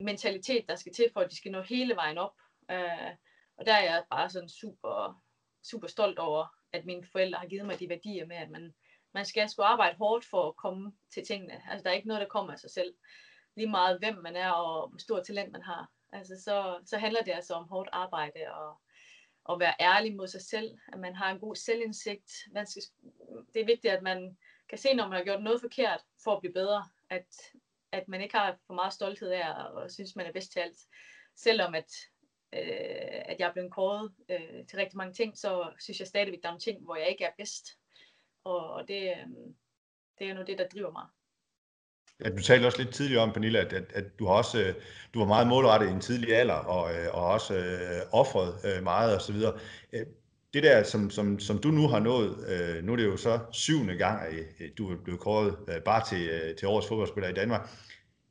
mentalitet, 0.00 0.68
der 0.68 0.76
skal 0.76 0.92
til 0.92 1.10
for, 1.12 1.20
at 1.20 1.30
de 1.30 1.36
skal 1.36 1.52
nå 1.52 1.62
hele 1.62 1.96
vejen 1.96 2.18
op. 2.18 2.34
Øh, 2.70 3.10
og 3.56 3.66
der 3.66 3.74
er 3.74 3.82
jeg 3.82 4.04
bare 4.10 4.30
sådan 4.30 4.48
super, 4.48 5.22
super 5.70 5.88
stolt 5.88 6.18
over, 6.18 6.46
at 6.72 6.84
mine 6.84 7.06
forældre 7.12 7.38
har 7.38 7.46
givet 7.46 7.66
mig 7.66 7.80
de 7.80 7.88
værdier 7.88 8.26
med, 8.26 8.36
at 8.36 8.50
man, 8.50 8.74
man 9.14 9.26
skal 9.26 9.48
sgu 9.48 9.62
arbejde 9.62 9.96
hårdt 9.96 10.24
for 10.24 10.48
at 10.48 10.56
komme 10.56 10.92
til 11.14 11.26
tingene. 11.26 11.62
Altså, 11.70 11.84
der 11.84 11.90
er 11.90 11.94
ikke 11.94 12.08
noget, 12.08 12.20
der 12.20 12.28
kommer 12.28 12.52
af 12.52 12.58
sig 12.58 12.70
selv. 12.70 12.94
Lige 13.56 13.70
meget, 13.70 13.98
hvem 13.98 14.14
man 14.14 14.36
er 14.36 14.50
og 14.50 14.88
hvor 14.88 14.98
stor 14.98 15.22
talent 15.22 15.52
man 15.52 15.62
har. 15.62 15.90
Altså, 16.12 16.42
så, 16.44 16.80
så 16.84 16.98
handler 16.98 17.22
det 17.22 17.32
altså 17.32 17.54
om 17.54 17.68
hårdt 17.68 17.88
arbejde 17.92 18.40
og 18.54 18.80
at 19.52 19.60
være 19.60 19.74
ærlig 19.80 20.16
mod 20.16 20.28
sig 20.28 20.40
selv. 20.42 20.78
At 20.92 20.98
man 20.98 21.14
har 21.14 21.30
en 21.30 21.40
god 21.40 21.56
selvindsigt. 21.56 22.32
Man 22.52 22.66
skal, 22.66 22.82
det 23.54 23.62
er 23.62 23.66
vigtigt, 23.66 23.94
at 23.94 24.02
man 24.02 24.38
kan 24.68 24.78
se, 24.78 24.94
når 24.94 25.08
man 25.08 25.16
har 25.16 25.24
gjort 25.24 25.42
noget 25.42 25.60
forkert 25.60 26.00
for 26.24 26.34
at 26.34 26.40
blive 26.40 26.52
bedre. 26.52 26.84
At, 27.10 27.26
at 27.92 28.08
man 28.08 28.20
ikke 28.20 28.36
har 28.36 28.58
for 28.66 28.74
meget 28.74 28.92
stolthed 28.92 29.30
af 29.30 29.64
og 29.64 29.90
synes, 29.90 30.16
man 30.16 30.26
er 30.26 30.32
bedst 30.32 30.52
til 30.52 30.60
alt. 30.60 30.78
Selvom 31.36 31.74
at 31.74 31.90
øh, 32.52 33.22
at 33.24 33.36
jeg 33.38 33.48
er 33.48 33.52
blevet 33.52 33.72
kåret 33.72 34.12
øh, 34.28 34.66
til 34.66 34.76
rigtig 34.76 34.96
mange 34.96 35.14
ting, 35.14 35.38
så 35.38 35.72
synes 35.80 35.98
jeg 35.98 36.08
stadigvæk, 36.08 36.42
der 36.42 36.48
er 36.48 36.52
nogle 36.52 36.60
ting, 36.60 36.84
hvor 36.84 36.96
jeg 36.96 37.08
ikke 37.08 37.24
er 37.24 37.32
bedst. 37.38 37.66
Og, 38.44 38.70
og 38.70 38.88
det, 38.88 39.10
øh, 39.10 39.26
det 40.18 40.30
er 40.30 40.34
jo 40.34 40.42
det, 40.42 40.58
der 40.58 40.68
driver 40.68 40.92
mig. 40.92 41.06
Ja, 42.24 42.30
du 42.30 42.42
talte 42.42 42.66
også 42.66 42.78
lidt 42.78 42.94
tidligere 42.94 43.22
om, 43.22 43.32
Pernille, 43.32 43.58
at, 43.58 43.72
at, 43.72 43.84
at 43.94 44.04
du 44.18 44.26
har 44.26 44.34
også 44.34 44.60
øh, 44.60 44.74
du 45.14 45.18
var 45.18 45.26
meget 45.26 45.46
målrettet 45.46 45.88
i 45.88 45.92
en 45.92 46.00
tidlig 46.00 46.36
alder, 46.36 46.54
og, 46.54 46.94
øh, 46.94 47.08
og 47.12 47.26
også 47.26 47.54
øh, 47.54 48.00
offret 48.12 48.54
øh, 48.64 48.82
meget 48.82 49.16
osv. 49.16 49.36
Øh, 49.92 50.06
det 50.54 50.62
der, 50.62 50.82
som, 50.82 51.10
som, 51.10 51.38
som 51.38 51.58
du 51.58 51.68
nu 51.68 51.88
har 51.88 51.98
nået, 51.98 52.36
øh, 52.48 52.84
nu 52.84 52.92
er 52.92 52.96
det 52.96 53.04
jo 53.04 53.16
så 53.16 53.38
syvende 53.52 53.96
gang, 53.96 54.22
at 54.58 54.70
du 54.78 54.92
er 54.92 54.96
blevet 55.04 55.20
kåret 55.20 55.56
øh, 55.68 55.80
bare 55.80 56.04
til, 56.08 56.28
øh, 56.28 56.56
til 56.56 56.68
årets 56.68 56.88
fodboldspiller 56.88 57.28
i 57.28 57.34
Danmark, 57.34 57.68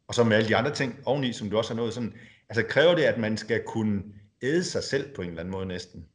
og 0.07 0.15
så 0.15 0.23
med 0.23 0.37
alle 0.37 0.49
de 0.49 0.55
andre 0.55 0.73
ting 0.73 0.99
oveni, 1.05 1.33
som 1.33 1.49
du 1.49 1.57
også 1.57 1.73
har 1.73 1.81
nået, 1.81 1.93
sådan, 1.93 2.13
Altså 2.49 2.63
kræver 2.63 2.95
det, 2.95 3.03
at 3.03 3.17
man 3.17 3.37
skal 3.37 3.63
kunne 3.67 4.03
æde 4.41 4.63
sig 4.63 4.83
selv 4.83 5.15
på 5.15 5.21
en 5.21 5.29
eller 5.29 5.39
anden 5.39 5.51
måde 5.51 5.65
næsten? 5.65 6.05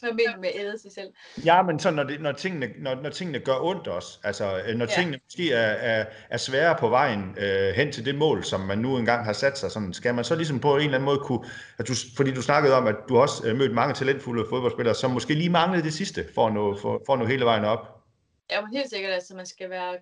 Hvad 0.00 0.12
mener 0.12 0.34
du 0.34 0.40
med 0.40 0.50
æde 0.54 0.78
sig 0.78 0.92
selv? 0.92 1.12
Ja, 1.44 1.62
men 1.62 1.78
så 1.78 1.90
når, 1.90 2.02
det, 2.02 2.20
når, 2.20 2.32
tingene, 2.32 2.70
når, 2.78 2.94
når 2.94 3.10
tingene 3.10 3.38
gør 3.38 3.60
ondt 3.60 3.86
også, 3.88 4.18
altså 4.24 4.62
øh, 4.66 4.74
når 4.74 4.86
ja. 4.86 4.94
tingene 4.94 5.20
måske 5.24 5.52
er, 5.52 5.72
er, 5.72 6.06
er 6.30 6.36
svære 6.36 6.76
på 6.78 6.88
vejen 6.88 7.36
øh, 7.38 7.74
hen 7.74 7.92
til 7.92 8.04
det 8.04 8.14
mål, 8.14 8.44
som 8.44 8.60
man 8.60 8.78
nu 8.78 8.98
engang 8.98 9.24
har 9.24 9.32
sat 9.32 9.58
sig, 9.58 9.70
sådan, 9.70 9.92
skal 9.92 10.14
man 10.14 10.24
så 10.24 10.34
ligesom 10.34 10.60
på 10.60 10.76
en 10.76 10.82
eller 10.82 10.94
anden 10.94 11.04
måde 11.04 11.18
kunne, 11.18 11.44
at 11.78 11.88
du, 11.88 11.92
fordi 12.16 12.34
du 12.34 12.42
snakkede 12.42 12.74
om, 12.74 12.86
at 12.86 12.96
du 13.08 13.18
også 13.18 13.48
øh, 13.48 13.56
mødt 13.56 13.74
mange 13.74 13.94
talentfulde 13.94 14.46
fodboldspillere, 14.48 14.94
som 14.94 15.10
måske 15.10 15.34
lige 15.34 15.50
manglede 15.50 15.82
det 15.82 15.92
sidste 15.92 16.26
for 16.34 16.46
at 16.46 16.52
nå, 16.52 16.76
for, 16.76 17.02
for 17.06 17.12
at 17.12 17.18
nå 17.18 17.24
hele 17.26 17.44
vejen 17.44 17.64
op? 17.64 18.02
Ja, 18.50 18.60
men 18.60 18.76
helt 18.76 18.90
sikkert, 18.90 19.12
altså 19.12 19.36
man 19.36 19.46
skal 19.46 19.70
være 19.70 19.98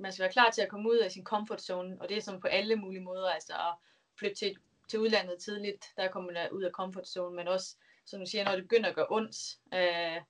man 0.00 0.12
skal 0.12 0.22
være 0.22 0.32
klar 0.32 0.50
til 0.50 0.62
at 0.62 0.68
komme 0.68 0.90
ud 0.90 0.96
af 0.96 1.10
sin 1.10 1.24
comfort 1.24 1.62
zone, 1.62 1.96
og 2.00 2.08
det 2.08 2.16
er 2.16 2.20
sådan 2.20 2.40
på 2.40 2.46
alle 2.46 2.76
mulige 2.76 3.02
måder, 3.02 3.28
altså 3.28 3.52
at 3.52 3.74
flytte 4.18 4.36
til 4.36 4.54
til 4.88 4.98
udlandet 4.98 5.38
tidligt, 5.38 5.84
der 5.96 6.08
kommer 6.08 6.32
man 6.32 6.52
ud 6.52 6.62
af 6.62 6.70
comfort 6.70 7.08
zone, 7.08 7.36
men 7.36 7.48
også, 7.48 7.76
som 8.10 8.20
du 8.20 8.26
siger, 8.26 8.44
når 8.44 8.52
det 8.52 8.64
begynder 8.64 8.88
at 8.88 8.94
gøre 8.94 9.06
ondt, 9.10 9.36
øh, 9.74 10.22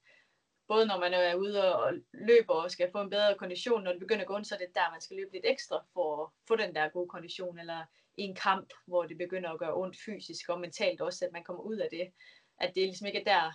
både 0.68 0.86
når 0.86 1.00
man 1.00 1.14
er 1.14 1.34
ude 1.34 1.74
og 1.74 1.92
løber 2.12 2.54
og 2.54 2.70
skal 2.70 2.92
få 2.92 3.00
en 3.00 3.10
bedre 3.10 3.38
kondition, 3.38 3.84
når 3.84 3.92
det 3.92 4.00
begynder 4.00 4.22
at 4.22 4.28
gå 4.28 4.34
ondt, 4.34 4.46
så 4.46 4.54
er 4.54 4.58
det 4.58 4.74
der, 4.74 4.90
man 4.90 5.00
skal 5.00 5.16
løbe 5.16 5.32
lidt 5.32 5.46
ekstra 5.46 5.86
for 5.92 6.22
at 6.22 6.30
få 6.48 6.56
den 6.56 6.74
der 6.74 6.88
gode 6.88 7.08
kondition, 7.08 7.58
eller 7.58 7.84
i 8.16 8.22
en 8.22 8.34
kamp, 8.34 8.72
hvor 8.86 9.02
det 9.04 9.18
begynder 9.18 9.50
at 9.50 9.58
gøre 9.58 9.74
ondt 9.74 9.96
fysisk 10.06 10.48
og 10.48 10.60
mentalt 10.60 11.00
også, 11.00 11.24
at 11.24 11.32
man 11.32 11.44
kommer 11.44 11.62
ud 11.62 11.76
af 11.76 11.88
det, 11.90 12.12
at 12.60 12.74
det 12.74 12.82
ligesom 12.82 13.06
ikke 13.06 13.20
er 13.20 13.24
der, 13.24 13.52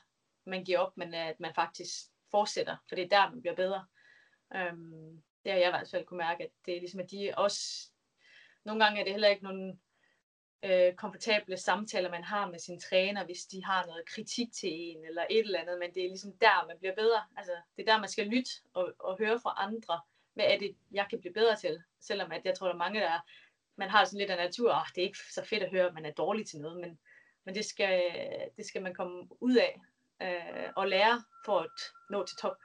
man 0.49 0.63
giver 0.63 0.79
op, 0.79 0.97
men 0.97 1.13
at 1.13 1.39
man 1.39 1.55
faktisk 1.55 1.93
fortsætter, 2.31 2.77
for 2.89 2.95
det 2.95 3.03
er 3.03 3.09
der, 3.09 3.29
man 3.29 3.41
bliver 3.41 3.55
bedre. 3.55 3.85
Øhm, 4.55 5.23
det 5.43 5.51
har 5.51 5.59
jeg 5.59 5.67
i 5.67 5.71
hvert 5.71 5.89
fald 5.91 6.05
kunne 6.05 6.17
mærke, 6.17 6.43
at 6.43 6.49
det 6.65 6.75
er 6.75 6.79
ligesom, 6.79 6.99
at 6.99 7.11
de 7.11 7.33
også, 7.37 7.89
nogle 8.65 8.83
gange 8.83 8.99
er 8.99 9.03
det 9.03 9.13
heller 9.13 9.27
ikke 9.27 9.43
nogen 9.43 9.81
øh, 10.63 10.93
komfortable 10.93 11.57
samtaler, 11.57 12.11
man 12.11 12.23
har 12.23 12.51
med 12.51 12.59
sin 12.59 12.79
træner, 12.79 13.25
hvis 13.25 13.45
de 13.45 13.63
har 13.65 13.85
noget 13.85 14.05
kritik 14.05 14.47
til 14.53 14.69
en, 14.73 15.05
eller 15.05 15.25
et 15.29 15.39
eller 15.39 15.59
andet, 15.59 15.79
men 15.79 15.93
det 15.93 16.03
er 16.03 16.07
ligesom 16.07 16.33
der, 16.41 16.67
man 16.67 16.77
bliver 16.79 16.95
bedre. 16.95 17.21
Altså, 17.37 17.51
det 17.75 17.87
er 17.87 17.91
der, 17.93 17.99
man 17.99 18.09
skal 18.09 18.27
lytte 18.27 18.51
og, 18.73 18.93
og 18.99 19.17
høre 19.17 19.39
fra 19.39 19.53
andre, 19.57 20.01
hvad 20.33 20.45
er 20.45 20.57
det, 20.57 20.75
jeg 20.91 21.05
kan 21.09 21.19
blive 21.19 21.33
bedre 21.33 21.55
til. 21.55 21.83
Selvom 22.01 22.31
at 22.31 22.41
jeg 22.45 22.55
tror, 22.57 22.67
der 22.67 22.73
er 22.73 22.77
mange, 22.77 22.99
der 22.99 23.19
man 23.77 23.89
har 23.89 24.05
sådan 24.05 24.19
lidt 24.19 24.31
af 24.31 24.37
natur, 24.37 24.71
oh, 24.71 24.85
det 24.95 25.01
er 25.01 25.05
ikke 25.05 25.17
så 25.31 25.43
fedt 25.45 25.63
at 25.63 25.71
høre, 25.71 25.87
at 25.87 25.93
man 25.93 26.05
er 26.05 26.11
dårlig 26.11 26.47
til 26.47 26.59
noget, 26.59 26.81
men, 26.81 26.99
men 27.45 27.55
det, 27.55 27.65
skal, 27.65 28.01
det 28.57 28.65
skal 28.65 28.81
man 28.81 28.93
komme 28.93 29.27
ud 29.41 29.55
af. 29.55 29.81
øh, 30.21 30.69
og 30.75 30.87
lære 30.87 31.23
for 31.45 31.59
at 31.59 31.79
nå 32.09 32.25
til 32.25 32.37
top. 32.37 32.57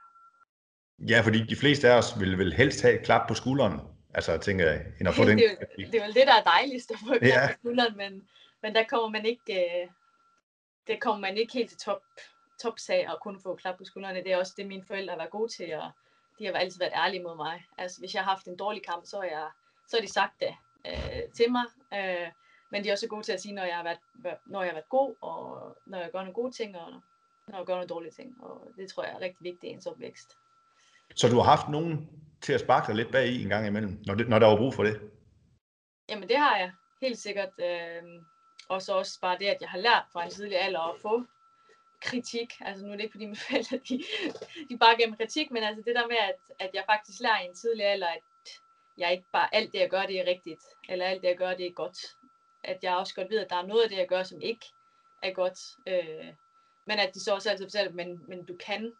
Ja, 1.09 1.21
fordi 1.21 1.43
de 1.43 1.55
fleste 1.55 1.89
af 1.89 1.97
os 1.97 2.19
vil, 2.19 2.37
vil 2.37 2.53
helst 2.53 2.81
have 2.81 2.99
et 2.99 3.05
klap 3.05 3.27
på 3.27 3.33
skulderen, 3.33 3.79
altså 4.13 4.37
tænker 4.37 4.65
jeg, 4.65 4.85
end 4.99 5.07
at 5.07 5.15
få 5.15 5.23
den. 5.29 5.37
det, 5.37 5.51
er, 5.51 5.65
det 5.91 5.95
er 5.95 6.05
vel 6.05 6.15
det, 6.15 6.27
der 6.27 6.33
er 6.33 6.43
dejligst 6.43 6.91
at 6.91 6.97
få 7.07 7.13
ja. 7.21 7.47
på 7.47 7.53
skulderen, 7.59 7.97
men, 7.97 8.27
men 8.61 8.75
der 8.75 8.83
kommer 8.83 9.09
man 9.09 9.25
ikke, 9.25 9.53
øh, 9.53 9.87
det 10.87 11.01
kommer 11.01 11.19
man 11.19 11.37
ikke 11.37 11.53
helt 11.53 11.69
til 11.69 11.77
top, 11.77 12.01
topsag 12.61 13.09
og 13.09 13.19
kun 13.21 13.39
få 13.39 13.55
klap 13.55 13.77
på 13.77 13.85
skuldrene. 13.85 14.23
Det 14.23 14.31
er 14.31 14.37
også 14.37 14.53
det, 14.57 14.67
mine 14.67 14.85
forældre 14.85 15.17
været 15.17 15.29
gode 15.29 15.51
til, 15.51 15.73
og 15.73 15.91
de 16.39 16.45
har 16.45 16.53
altid 16.53 16.79
været 16.79 16.93
ærlige 16.95 17.23
mod 17.23 17.35
mig. 17.35 17.65
Altså, 17.77 17.99
hvis 17.99 18.13
jeg 18.13 18.23
har 18.23 18.29
haft 18.29 18.47
en 18.47 18.57
dårlig 18.57 18.85
kamp, 18.85 19.05
så, 19.05 19.17
er 19.17 19.23
jeg, 19.23 19.49
så 19.87 19.97
har 19.97 20.01
de 20.01 20.11
sagt 20.11 20.39
det 20.39 20.55
øh, 20.87 21.21
til 21.35 21.51
mig. 21.51 21.65
Øh, 21.93 22.27
men 22.71 22.83
de 22.83 22.89
er 22.89 22.93
også 22.93 23.07
gode 23.07 23.23
til 23.23 23.31
at 23.31 23.41
sige, 23.41 23.53
når 23.53 23.63
jeg 23.63 23.75
har 23.75 23.83
været, 23.83 23.99
når 24.45 24.61
jeg 24.61 24.69
har 24.69 24.75
været 24.75 24.89
god, 24.89 25.15
og 25.21 25.77
når 25.85 25.99
jeg 25.99 26.11
gør 26.11 26.19
nogle 26.19 26.33
gode 26.33 26.51
ting, 26.51 26.77
og 26.77 26.91
når 27.47 27.57
jeg 27.57 27.65
gør 27.65 27.73
nogle 27.73 27.87
dårlige 27.87 28.11
ting. 28.11 28.43
Og 28.43 28.67
det 28.77 28.89
tror 28.89 29.03
jeg 29.03 29.13
er 29.13 29.19
rigtig 29.19 29.43
vigtigt 29.43 29.63
i 29.63 29.67
ens 29.67 29.85
opvækst. 29.85 30.37
Så 31.15 31.27
du 31.27 31.35
har 31.35 31.43
haft 31.43 31.69
nogen 31.69 32.09
til 32.41 32.53
at 32.53 32.59
sparke 32.59 32.87
dig 32.87 32.95
lidt 32.95 33.11
bag 33.11 33.27
i 33.27 33.43
en 33.43 33.49
gang 33.49 33.67
imellem, 33.67 33.99
når, 34.05 34.15
det, 34.15 34.29
når 34.29 34.39
der 34.39 34.47
var 34.47 34.57
brug 34.57 34.73
for 34.73 34.83
det? 34.83 35.01
Jamen 36.09 36.29
det 36.29 36.37
har 36.37 36.57
jeg, 36.57 36.71
helt 37.01 37.17
sikkert. 37.17 37.49
Øh, 37.59 38.03
og 38.69 38.81
så 38.81 38.93
også 38.93 39.19
bare 39.21 39.37
det, 39.39 39.45
at 39.45 39.61
jeg 39.61 39.69
har 39.69 39.77
lært 39.77 40.05
fra 40.13 40.23
en 40.23 40.31
tidlig 40.31 40.61
alder 40.61 40.79
at 40.79 41.01
få 41.01 41.23
kritik. 42.01 42.53
Altså 42.61 42.85
nu 42.85 42.91
er 42.91 42.95
det 42.95 43.03
ikke 43.03 43.13
fordi 43.13 43.25
mine 43.25 43.37
forældre, 43.47 43.77
de, 43.77 44.03
de 44.69 44.77
bare 44.77 44.97
gennem 44.97 45.17
kritik, 45.17 45.51
men 45.51 45.63
altså 45.63 45.83
det 45.85 45.95
der 45.95 46.07
med, 46.07 46.17
at, 46.17 46.39
at 46.59 46.69
jeg 46.73 46.83
faktisk 46.85 47.21
lærer 47.21 47.41
i 47.41 47.45
en 47.45 47.55
tidlig 47.55 47.85
alder, 47.85 48.07
at 48.07 48.21
jeg 48.97 49.11
ikke 49.11 49.25
bare, 49.33 49.55
alt 49.55 49.71
det 49.71 49.79
jeg 49.79 49.89
gør, 49.89 50.05
det 50.05 50.19
er 50.19 50.27
rigtigt, 50.27 50.63
eller 50.89 51.05
alt 51.05 51.21
det 51.21 51.27
jeg 51.27 51.37
gør, 51.37 51.53
det 51.53 51.65
er 51.65 51.71
godt. 51.71 51.97
At 52.63 52.79
jeg 52.83 52.95
også 52.95 53.15
godt 53.15 53.29
ved, 53.29 53.39
at 53.39 53.49
der 53.49 53.55
er 53.55 53.67
noget 53.67 53.83
af 53.83 53.89
det, 53.89 53.97
jeg 53.97 54.07
gør, 54.07 54.23
som 54.23 54.41
ikke 54.41 54.65
er 55.23 55.33
godt. 55.33 55.59
Øh, 55.87 56.33
men 56.87 56.99
at 56.99 57.13
de 57.13 57.23
så 57.23 57.33
også 57.33 57.49
altid 57.49 57.65
fortæller, 57.65 57.91
men, 57.91 58.21
men 58.27 58.45
du 58.45 58.55
kan 58.65 58.93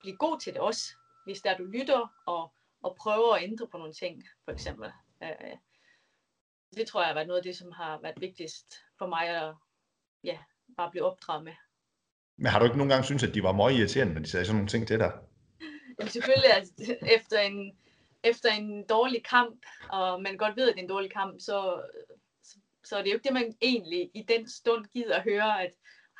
blive 0.00 0.16
god 0.16 0.40
til 0.40 0.52
det 0.52 0.60
også, 0.60 0.96
hvis 1.24 1.40
der 1.40 1.56
du 1.56 1.64
lytter 1.64 2.12
og, 2.26 2.52
og 2.82 2.96
prøver 2.96 3.34
at 3.34 3.42
ændre 3.42 3.66
på 3.66 3.78
nogle 3.78 3.92
ting, 3.92 4.24
for 4.44 4.52
eksempel. 4.52 4.92
Øh, 5.22 5.56
det 6.76 6.86
tror 6.86 7.00
jeg 7.00 7.06
har 7.06 7.14
været 7.14 7.26
noget 7.26 7.38
af 7.38 7.44
det, 7.44 7.56
som 7.56 7.72
har 7.72 8.00
været 8.02 8.20
vigtigst 8.20 8.74
for 8.98 9.06
mig 9.06 9.28
at 9.28 9.54
ja, 10.24 10.38
bare 10.76 10.90
blive 10.90 11.04
opdraget 11.04 11.44
med. 11.44 11.52
Men 12.36 12.46
har 12.46 12.58
du 12.58 12.64
ikke 12.64 12.76
nogen 12.76 12.90
gange 12.90 13.04
synes 13.04 13.22
at 13.22 13.34
de 13.34 13.42
var 13.42 13.52
meget 13.52 13.78
irriterende, 13.78 14.14
når 14.14 14.20
de 14.20 14.30
sagde 14.30 14.46
sådan 14.46 14.56
nogle 14.56 14.68
ting 14.68 14.86
til 14.86 14.98
dig? 14.98 15.12
Jamen 15.98 16.10
selvfølgelig, 16.10 16.52
altså, 16.52 16.96
efter 17.18 17.40
en, 17.40 17.78
efter 18.22 18.52
en 18.52 18.86
dårlig 18.86 19.24
kamp, 19.24 19.66
og 19.88 20.22
man 20.22 20.36
godt 20.36 20.56
ved, 20.56 20.68
at 20.68 20.74
det 20.74 20.80
er 20.80 20.82
en 20.82 20.88
dårlig 20.88 21.12
kamp, 21.12 21.40
så, 21.40 21.82
så, 22.42 22.58
så 22.84 22.96
er 22.96 23.02
det 23.02 23.10
jo 23.10 23.14
ikke 23.14 23.24
det, 23.24 23.32
man 23.32 23.56
egentlig 23.60 24.10
i 24.14 24.22
den 24.22 24.48
stund 24.48 24.86
gider 24.86 25.16
at 25.16 25.22
høre, 25.22 25.62
at 25.62 25.72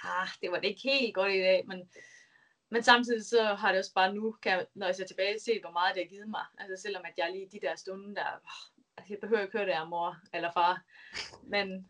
ah, 0.04 0.28
det 0.40 0.50
var 0.50 0.60
det 0.60 0.68
ikke 0.68 0.82
helt 0.82 1.14
godt 1.14 1.32
i 1.32 1.38
dag, 1.38 1.64
men, 1.66 1.88
men 2.74 2.82
samtidig 2.82 3.24
så 3.24 3.42
har 3.60 3.70
det 3.72 3.78
også 3.78 3.94
bare 3.94 4.14
nu, 4.14 4.36
kan 4.42 4.52
jeg, 4.52 4.66
når 4.74 4.86
jeg 4.86 4.94
ser 4.94 5.06
tilbage, 5.06 5.40
se, 5.40 5.60
hvor 5.60 5.70
meget 5.70 5.94
det 5.94 6.02
har 6.02 6.14
givet 6.14 6.28
mig. 6.28 6.44
Altså 6.58 6.82
selvom 6.82 7.02
at 7.04 7.14
jeg 7.18 7.28
lige 7.32 7.48
de 7.52 7.66
der 7.66 7.76
stunder, 7.76 8.14
der, 8.20 8.30
altså, 8.96 9.12
jeg 9.12 9.18
behøver 9.20 9.42
ikke 9.42 9.58
høre 9.58 9.66
det 9.66 9.72
af 9.72 9.88
mor 9.88 10.16
eller 10.34 10.50
far, 10.52 10.74
men 11.42 11.88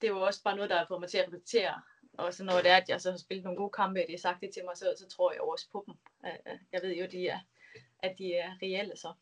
det 0.00 0.14
var 0.14 0.20
også 0.20 0.42
bare 0.42 0.56
noget, 0.56 0.70
der 0.70 0.78
har 0.78 0.86
fået 0.88 1.00
mig 1.00 1.10
til 1.10 1.18
at 1.18 1.26
reflektere 1.26 1.74
og 2.18 2.34
så 2.34 2.44
når 2.44 2.56
det 2.56 2.70
er, 2.70 2.76
at 2.76 2.88
jeg 2.88 3.00
så 3.00 3.10
har 3.10 3.18
spillet 3.18 3.44
nogle 3.44 3.56
gode 3.58 3.70
kampe, 3.70 4.00
og 4.00 4.06
de 4.08 4.12
har 4.12 4.18
sagt 4.18 4.40
det 4.40 4.50
til 4.54 4.62
mig, 4.64 4.76
så, 4.76 4.94
så 4.98 5.16
tror 5.16 5.32
jeg 5.32 5.40
også 5.40 5.66
på 5.72 5.84
dem. 5.86 5.94
Øh, 6.26 6.52
øh, 6.52 6.58
jeg 6.72 6.80
ved 6.82 6.94
jo, 6.96 7.06
de 7.12 7.28
er, 7.28 7.38
at 7.98 8.14
de 8.18 8.34
er 8.34 8.50
reelle 8.62 8.96
så. 8.96 9.12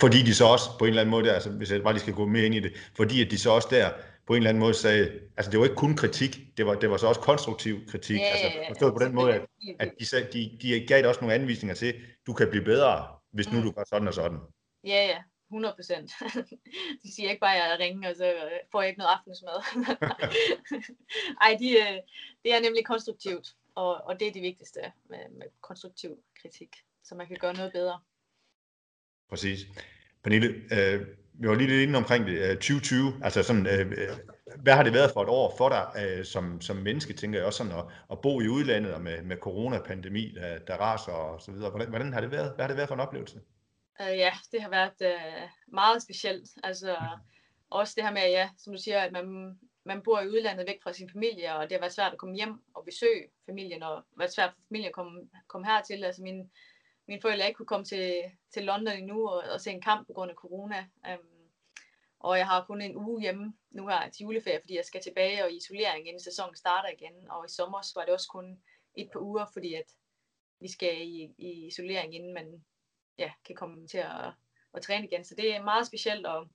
Fordi 0.00 0.22
de 0.22 0.34
så 0.34 0.44
også 0.44 0.64
på 0.78 0.84
en 0.84 0.88
eller 0.88 1.00
anden 1.00 1.10
måde, 1.10 1.34
altså 1.34 1.50
hvis 1.50 1.70
jeg 1.70 1.82
bare 1.82 1.92
lige 1.92 2.00
skal 2.00 2.14
gå 2.14 2.26
mere 2.26 2.46
ind 2.46 2.54
i 2.54 2.60
det, 2.60 2.72
fordi 2.96 3.24
at 3.24 3.30
de 3.30 3.38
så 3.38 3.50
også 3.50 3.68
der 3.70 3.92
på 4.26 4.32
en 4.32 4.36
eller 4.36 4.48
anden 4.48 4.60
måde 4.60 4.74
sagde, 4.74 5.20
altså 5.36 5.50
det 5.50 5.58
var 5.58 5.64
ikke 5.64 5.76
kun 5.76 5.96
kritik, 5.96 6.38
det 6.56 6.66
var, 6.66 6.74
det 6.74 6.90
var 6.90 6.96
så 6.96 7.06
også 7.06 7.20
konstruktiv 7.20 7.86
kritik, 7.86 8.18
ja, 8.18 8.24
altså 8.24 8.58
forstået 8.68 8.94
på 8.94 9.04
den 9.04 9.14
måde, 9.14 9.34
at, 9.34 9.46
at 9.78 9.92
de, 9.98 10.06
sagde, 10.06 10.28
de, 10.32 10.58
de 10.62 10.86
gav 10.86 10.98
dig 10.98 11.08
også 11.08 11.20
nogle 11.20 11.34
anvisninger 11.34 11.74
til, 11.74 11.94
du 12.26 12.32
kan 12.32 12.50
blive 12.50 12.64
bedre, 12.64 13.08
hvis 13.30 13.52
nu 13.52 13.58
mm. 13.58 13.64
du 13.64 13.70
gør 13.70 13.82
sådan 13.88 14.08
og 14.08 14.14
sådan. 14.14 14.38
Ja, 14.84 15.06
ja, 15.06 15.18
100 15.50 15.74
procent. 15.74 16.12
de 17.02 17.14
siger 17.14 17.30
ikke 17.30 17.40
bare, 17.40 17.56
at 17.56 17.70
jeg 17.70 17.78
ringer, 17.78 18.10
og 18.10 18.16
så 18.16 18.26
øh, 18.32 18.50
får 18.72 18.80
jeg 18.80 18.88
ikke 18.88 18.98
noget 18.98 19.16
aftensmad. 19.16 19.56
Ej, 21.44 21.56
de, 21.60 21.70
øh, 21.70 21.98
det 22.44 22.54
er 22.54 22.60
nemlig 22.60 22.84
konstruktivt, 22.86 23.54
og, 23.74 23.94
og 23.94 24.20
det 24.20 24.28
er 24.28 24.32
det 24.32 24.42
vigtigste 24.42 24.80
med, 25.10 25.18
med 25.38 25.46
konstruktiv 25.60 26.18
kritik, 26.42 26.76
så 27.04 27.14
man 27.14 27.26
kan 27.26 27.36
gøre 27.40 27.54
noget 27.54 27.72
bedre. 27.72 28.00
Præcis. 29.28 29.60
Pernille, 30.22 30.48
øh, 30.48 31.06
vi 31.40 31.48
var 31.48 31.54
lige 31.54 31.68
lidt 31.68 31.88
inde 31.88 31.98
omkring 31.98 32.26
det. 32.26 32.38
Øh, 32.38 32.56
2020, 32.56 33.12
altså 33.22 33.42
sådan, 33.42 33.66
øh, 33.66 33.80
øh, 33.80 34.08
hvad 34.62 34.74
har 34.74 34.82
det 34.82 34.92
været 34.92 35.10
for 35.12 35.22
et 35.22 35.28
år 35.28 35.54
for 35.58 35.68
dig 35.68 35.86
øh, 36.02 36.24
som, 36.24 36.60
som 36.60 36.76
menneske, 36.76 37.12
tænker 37.12 37.38
jeg 37.38 37.46
også 37.46 37.56
sådan, 37.56 37.72
at, 37.72 37.84
at 38.10 38.20
bo 38.20 38.40
i 38.40 38.48
udlandet 38.48 38.94
og 38.94 39.00
med, 39.00 39.22
med 39.22 39.36
coronapandemi, 39.36 40.32
der, 40.34 40.58
der 40.58 40.76
raser 40.76 41.12
og 41.12 41.40
så 41.40 41.52
videre. 41.52 41.70
Hvordan, 41.70 41.88
hvordan 41.88 42.12
har 42.12 42.20
det 42.20 42.30
været? 42.30 42.54
Hvad 42.54 42.62
har 42.62 42.68
det 42.68 42.76
været 42.76 42.88
for 42.88 42.94
en 42.94 43.00
oplevelse? 43.00 43.40
Uh, 44.00 44.16
ja, 44.18 44.32
det 44.52 44.62
har 44.62 44.70
været 44.70 45.14
uh, 45.14 45.48
meget 45.72 46.02
specielt. 46.02 46.48
Altså 46.64 46.96
også 47.70 47.92
det 47.96 48.04
her 48.04 48.12
med, 48.12 48.22
ja, 48.22 48.48
som 48.58 48.72
du 48.72 48.82
siger, 48.82 49.00
at 49.00 49.12
man, 49.12 49.58
man 49.84 50.02
bor 50.02 50.20
i 50.20 50.28
udlandet 50.28 50.66
væk 50.66 50.82
fra 50.82 50.92
sin 50.92 51.10
familie, 51.12 51.56
og 51.56 51.62
det 51.62 51.72
har 51.72 51.80
været 51.80 51.92
svært 51.92 52.12
at 52.12 52.18
komme 52.18 52.34
hjem 52.34 52.54
og 52.74 52.84
besøge 52.84 53.24
familien, 53.46 53.82
og 53.82 53.96
det 53.96 54.04
har 54.14 54.18
været 54.18 54.34
svært 54.34 54.50
for 54.54 54.60
familien 54.68 54.88
at 54.88 54.94
komme, 54.94 55.20
komme 55.48 55.66
hertil. 55.66 56.04
Altså 56.04 56.22
min, 56.22 56.50
mine 57.10 57.20
forældre 57.20 57.46
ikke 57.46 57.56
kunne 57.56 57.66
komme 57.66 57.84
til, 57.84 58.22
til 58.50 58.64
London 58.64 58.96
endnu 58.96 59.28
og, 59.28 59.42
og 59.52 59.60
se 59.60 59.70
en 59.70 59.80
kamp 59.80 60.06
på 60.06 60.12
grund 60.12 60.30
af 60.30 60.36
corona. 60.36 60.86
Um, 61.08 61.26
og 62.18 62.38
jeg 62.38 62.46
har 62.46 62.64
kun 62.64 62.80
en 62.80 62.96
uge 62.96 63.20
hjemme 63.20 63.54
nu 63.70 63.86
her 63.86 64.10
til 64.10 64.22
juleferie, 64.22 64.60
fordi 64.60 64.76
jeg 64.76 64.84
skal 64.84 65.02
tilbage 65.02 65.44
og 65.44 65.50
i 65.50 65.56
isolering, 65.56 66.08
inden 66.08 66.20
sæsonen 66.20 66.56
starter 66.56 66.88
igen. 66.88 67.30
Og 67.30 67.46
i 67.46 67.48
sommer 67.48 67.92
var 67.94 68.04
det 68.04 68.14
også 68.14 68.28
kun 68.28 68.62
et 68.94 69.10
par 69.12 69.20
uger, 69.20 69.46
fordi 69.52 69.74
at 69.74 69.92
vi 70.60 70.68
skal 70.68 71.08
i, 71.08 71.34
i 71.38 71.66
isolering, 71.66 72.14
inden 72.14 72.34
man 72.34 72.64
ja, 73.18 73.32
kan 73.44 73.56
komme 73.56 73.86
til 73.86 73.98
at, 73.98 74.32
at 74.74 74.82
træne 74.82 75.06
igen. 75.06 75.24
Så 75.24 75.34
det 75.34 75.56
er 75.56 75.62
meget 75.62 75.86
specielt, 75.86 76.26
og 76.26 76.48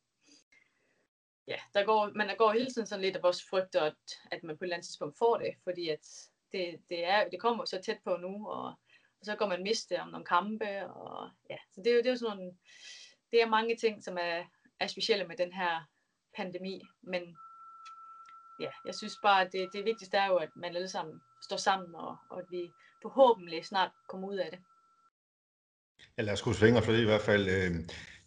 ja, 1.47 1.57
der 1.73 1.85
går, 1.85 2.11
man 2.15 2.37
går 2.37 2.51
hele 2.51 2.71
tiden 2.71 2.87
sådan 2.87 3.01
lidt 3.01 3.15
af 3.15 3.23
vores 3.23 3.43
frygter, 3.49 3.81
at, 3.81 4.03
at 4.31 4.43
man 4.43 4.57
på 4.57 4.63
et 4.63 4.65
eller 4.65 4.75
andet 4.75 4.87
tidspunkt 4.87 5.17
får 5.17 5.37
det, 5.37 5.53
fordi 5.63 5.89
at 5.89 6.29
det, 6.51 6.79
det, 6.89 7.05
er, 7.05 7.29
det 7.29 7.39
kommer 7.41 7.65
så 7.65 7.81
tæt 7.81 7.99
på 8.03 8.17
nu, 8.17 8.49
og, 8.49 8.73
og 9.25 9.31
så 9.31 9.35
går 9.35 9.47
man 9.47 9.63
miste 9.63 10.01
om 10.01 10.07
nogle 10.07 10.25
kampe, 10.25 10.87
og 10.87 11.29
ja, 11.49 11.57
så 11.73 11.81
det 11.81 11.87
er 11.87 11.95
jo, 11.95 11.97
det 11.97 12.05
er 12.05 12.11
jo 12.11 12.17
sådan 12.17 12.37
nogle, 12.37 12.51
det 13.31 13.41
er 13.41 13.49
mange 13.49 13.75
ting, 13.75 14.03
som 14.03 14.17
er, 14.21 14.43
er 14.79 14.87
specielle 14.87 15.27
med 15.27 15.37
den 15.37 15.53
her 15.53 15.73
pandemi, 16.37 16.81
men 17.03 17.37
ja, 18.59 18.69
jeg 18.85 18.95
synes 18.95 19.15
bare, 19.23 19.41
at 19.41 19.51
det, 19.51 19.69
det 19.73 19.85
vigtigste 19.85 20.17
er 20.17 20.27
jo, 20.27 20.35
at 20.35 20.49
man 20.55 20.75
alle 20.75 20.89
sammen 20.89 21.21
står 21.43 21.57
sammen, 21.57 21.95
og, 21.95 22.17
og 22.31 22.39
at 22.39 22.45
vi 22.51 22.71
forhåbentlig 23.01 23.65
snart 23.65 23.91
kommer 24.09 24.27
ud 24.27 24.37
af 24.37 24.49
det. 24.51 24.59
Ja, 26.17 26.23
lad 26.23 26.33
os 26.33 26.41
krydse 26.41 26.59
fingre 26.59 26.81
for 26.81 26.91
det 26.91 27.01
i 27.01 27.05
hvert 27.05 27.21
fald. 27.21 27.47
Øh, 27.47 27.75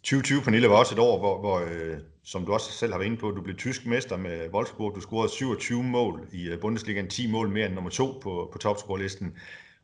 2020, 0.03 0.41
Pernille, 0.41 0.69
var 0.69 0.75
også 0.75 0.95
et 0.95 0.99
år, 0.99 1.19
hvor, 1.19 1.39
hvor 1.39 1.59
øh, 1.59 1.99
som 2.23 2.45
du 2.45 2.53
også 2.53 2.71
selv 2.71 2.91
har 2.91 2.99
været 2.99 3.09
inde 3.09 3.17
på, 3.17 3.31
du 3.31 3.41
blev 3.41 3.57
tysk 3.57 3.85
mester 3.85 4.17
med 4.17 4.49
Wolfsburg. 4.49 4.95
Du 4.95 5.01
scorede 5.01 5.29
27 5.29 5.83
mål 5.83 6.27
i 6.31 6.49
øh, 6.49 6.59
Bundesligaen, 6.59 7.09
10 7.09 7.31
mål 7.31 7.49
mere 7.49 7.65
end 7.65 7.75
nummer 7.75 7.89
to 7.89 8.19
på, 8.23 8.49
på 8.51 8.57
topscorelisten. 8.57 9.37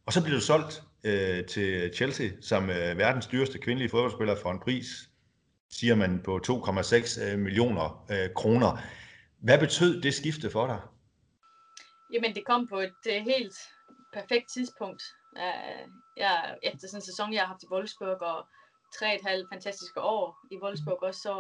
Og 0.06 0.14
så 0.14 0.24
blev 0.24 0.36
du 0.36 0.42
solgt 0.42 0.84
øh, 1.06 1.46
til 1.46 1.94
Chelsea 1.96 2.30
som 2.42 2.70
øh, 2.70 2.98
verdens 2.98 3.28
dyreste 3.28 3.60
kvindelige 3.60 3.90
fodboldspiller 3.90 4.36
for 4.36 4.52
en 4.52 4.60
pris, 4.60 5.10
siger 5.70 5.96
man, 5.96 6.22
på 6.24 6.40
2,6 6.48 7.24
øh, 7.24 7.40
millioner 7.40 8.06
øh, 8.12 8.30
kroner. 8.36 8.78
Hvad 9.40 9.60
betød 9.60 10.02
det 10.02 10.14
skifte 10.14 10.50
for 10.50 10.68
dig? 10.68 10.82
Jamen, 12.14 12.36
det 12.36 12.46
kom 12.46 12.68
på 12.68 12.80
et 12.80 13.02
øh, 13.08 13.24
helt 13.24 13.56
perfekt 14.14 14.46
tidspunkt. 14.54 15.04
Uh, 15.32 15.92
jeg, 16.18 16.58
efter 16.64 16.88
sådan 16.88 16.98
en 16.98 17.06
sæson, 17.06 17.34
jeg 17.34 17.42
har 17.42 17.48
haft 17.48 17.64
i 17.64 17.72
Wolfsburg, 17.72 18.22
og 18.22 18.48
tre 19.00 19.16
et 19.16 19.26
halvt 19.26 19.50
fantastiske 19.54 20.02
år 20.02 20.38
i 20.52 20.58
Wolfsburg 20.64 21.04
også, 21.04 21.22
så, 21.22 21.36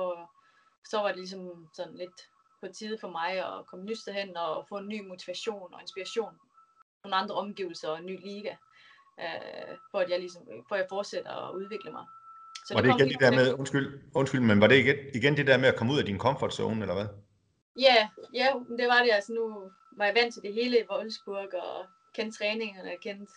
så 0.89 0.97
var 0.97 1.07
det 1.07 1.17
ligesom 1.17 1.67
sådan 1.73 1.97
lidt 1.97 2.19
på 2.61 2.67
tide 2.77 2.97
for 3.01 3.09
mig 3.09 3.31
at 3.47 3.65
komme 3.67 3.85
nyst 3.85 4.09
hen 4.11 4.37
og 4.37 4.65
få 4.69 4.75
en 4.77 4.87
ny 4.87 5.07
motivation 5.07 5.73
og 5.73 5.81
inspiration. 5.81 6.33
Nogle 7.03 7.15
andre 7.15 7.35
omgivelser 7.35 7.89
og 7.89 7.99
en 7.99 8.05
ny 8.05 8.17
liga, 8.21 8.55
uh, 9.17 9.77
for 9.91 9.99
at 9.99 10.09
jeg 10.09 10.19
ligesom, 10.19 10.43
for 10.67 10.75
at 10.75 10.81
jeg 10.81 10.87
fortsætter 10.89 11.31
at 11.31 11.55
udvikle 11.55 11.91
mig. 11.91 12.05
Så 12.65 12.73
var 12.73 12.81
det, 12.81 12.93
det 12.93 12.99
igen 12.99 13.09
det 13.09 13.19
der 13.19 13.31
med, 13.31 13.53
undskyld, 13.53 14.01
undskyld, 14.15 14.41
men 14.41 14.61
var 14.61 14.67
det 14.67 14.77
igen, 14.77 14.95
igen 15.13 15.37
det 15.37 15.47
der 15.47 15.57
med 15.57 15.67
at 15.67 15.75
komme 15.75 15.93
ud 15.93 15.99
af 15.99 16.05
din 16.05 16.19
comfort 16.19 16.53
zone, 16.53 16.81
eller 16.81 16.93
hvad? 16.93 17.07
Ja, 17.79 18.09
ja, 18.33 18.47
det 18.79 18.87
var 18.87 19.03
det. 19.03 19.11
Altså 19.11 19.33
nu 19.33 19.71
var 19.97 20.05
jeg 20.05 20.15
vant 20.15 20.33
til 20.33 20.43
det 20.43 20.53
hele 20.53 20.79
i 20.79 20.87
Wolfsburg, 20.91 21.53
og 21.53 21.85
kendte 22.15 22.37
træningerne, 22.37 22.97
kendte 23.01 23.33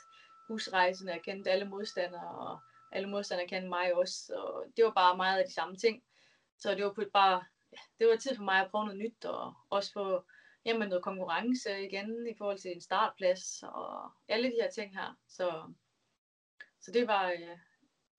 busrejsen, 0.49 1.09
jeg 1.09 1.21
kendte 1.25 1.51
alle 1.51 1.65
modstandere, 1.65 2.29
og 2.29 2.59
alle 2.93 3.09
modstandere 3.09 3.49
kendte 3.49 3.69
mig 3.69 3.95
også, 3.95 4.33
og 4.37 4.65
det 4.77 4.85
var 4.85 4.91
bare 4.91 5.17
meget 5.17 5.39
af 5.39 5.45
de 5.47 5.55
samme 5.55 5.77
ting. 5.77 6.03
Så 6.59 6.75
det 6.75 6.85
var 6.85 6.95
bare, 7.13 7.45
ja, 7.73 7.79
det 7.99 8.09
var 8.09 8.17
tid 8.17 8.37
for 8.37 8.43
mig 8.43 8.61
at 8.61 8.71
prøve 8.71 8.85
noget 8.85 8.99
nyt, 8.99 9.25
og 9.25 9.55
også 9.71 9.93
få 9.93 10.25
jamen, 10.69 10.89
noget 10.89 11.05
konkurrence 11.05 11.85
igen 11.85 12.27
i 12.27 12.35
forhold 12.39 12.59
til 12.59 12.73
en 12.73 12.81
startplads, 12.81 13.63
og 13.63 14.13
alle 14.29 14.49
de 14.49 14.59
her 14.63 14.71
ting 14.71 14.99
her. 14.99 15.19
Så, 15.29 15.73
så 16.81 16.91
det 16.93 17.07
var, 17.07 17.31
øh, 17.31 17.59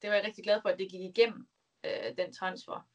det 0.02 0.10
var 0.10 0.16
jeg 0.16 0.26
rigtig 0.26 0.44
glad 0.44 0.62
for, 0.62 0.70
at 0.70 0.80
det 0.80 0.92
gik 0.92 1.02
igennem, 1.02 1.48
øh, 1.84 2.18
den 2.18 2.34
transfer. 2.34 2.88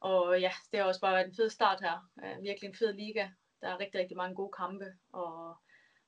Og 0.00 0.40
ja, 0.40 0.52
det 0.70 0.80
har 0.80 0.86
også 0.86 1.00
bare 1.00 1.14
været 1.14 1.26
en 1.26 1.36
fed 1.36 1.50
start 1.50 1.80
her. 1.80 2.10
Øh, 2.24 2.42
virkelig 2.42 2.68
en 2.68 2.76
fed 2.76 2.92
liga. 2.92 3.28
Der 3.60 3.68
er 3.68 3.80
rigtig, 3.80 4.00
rigtig 4.00 4.16
mange 4.16 4.34
gode 4.34 4.52
kampe, 4.56 4.86
og 5.12 5.56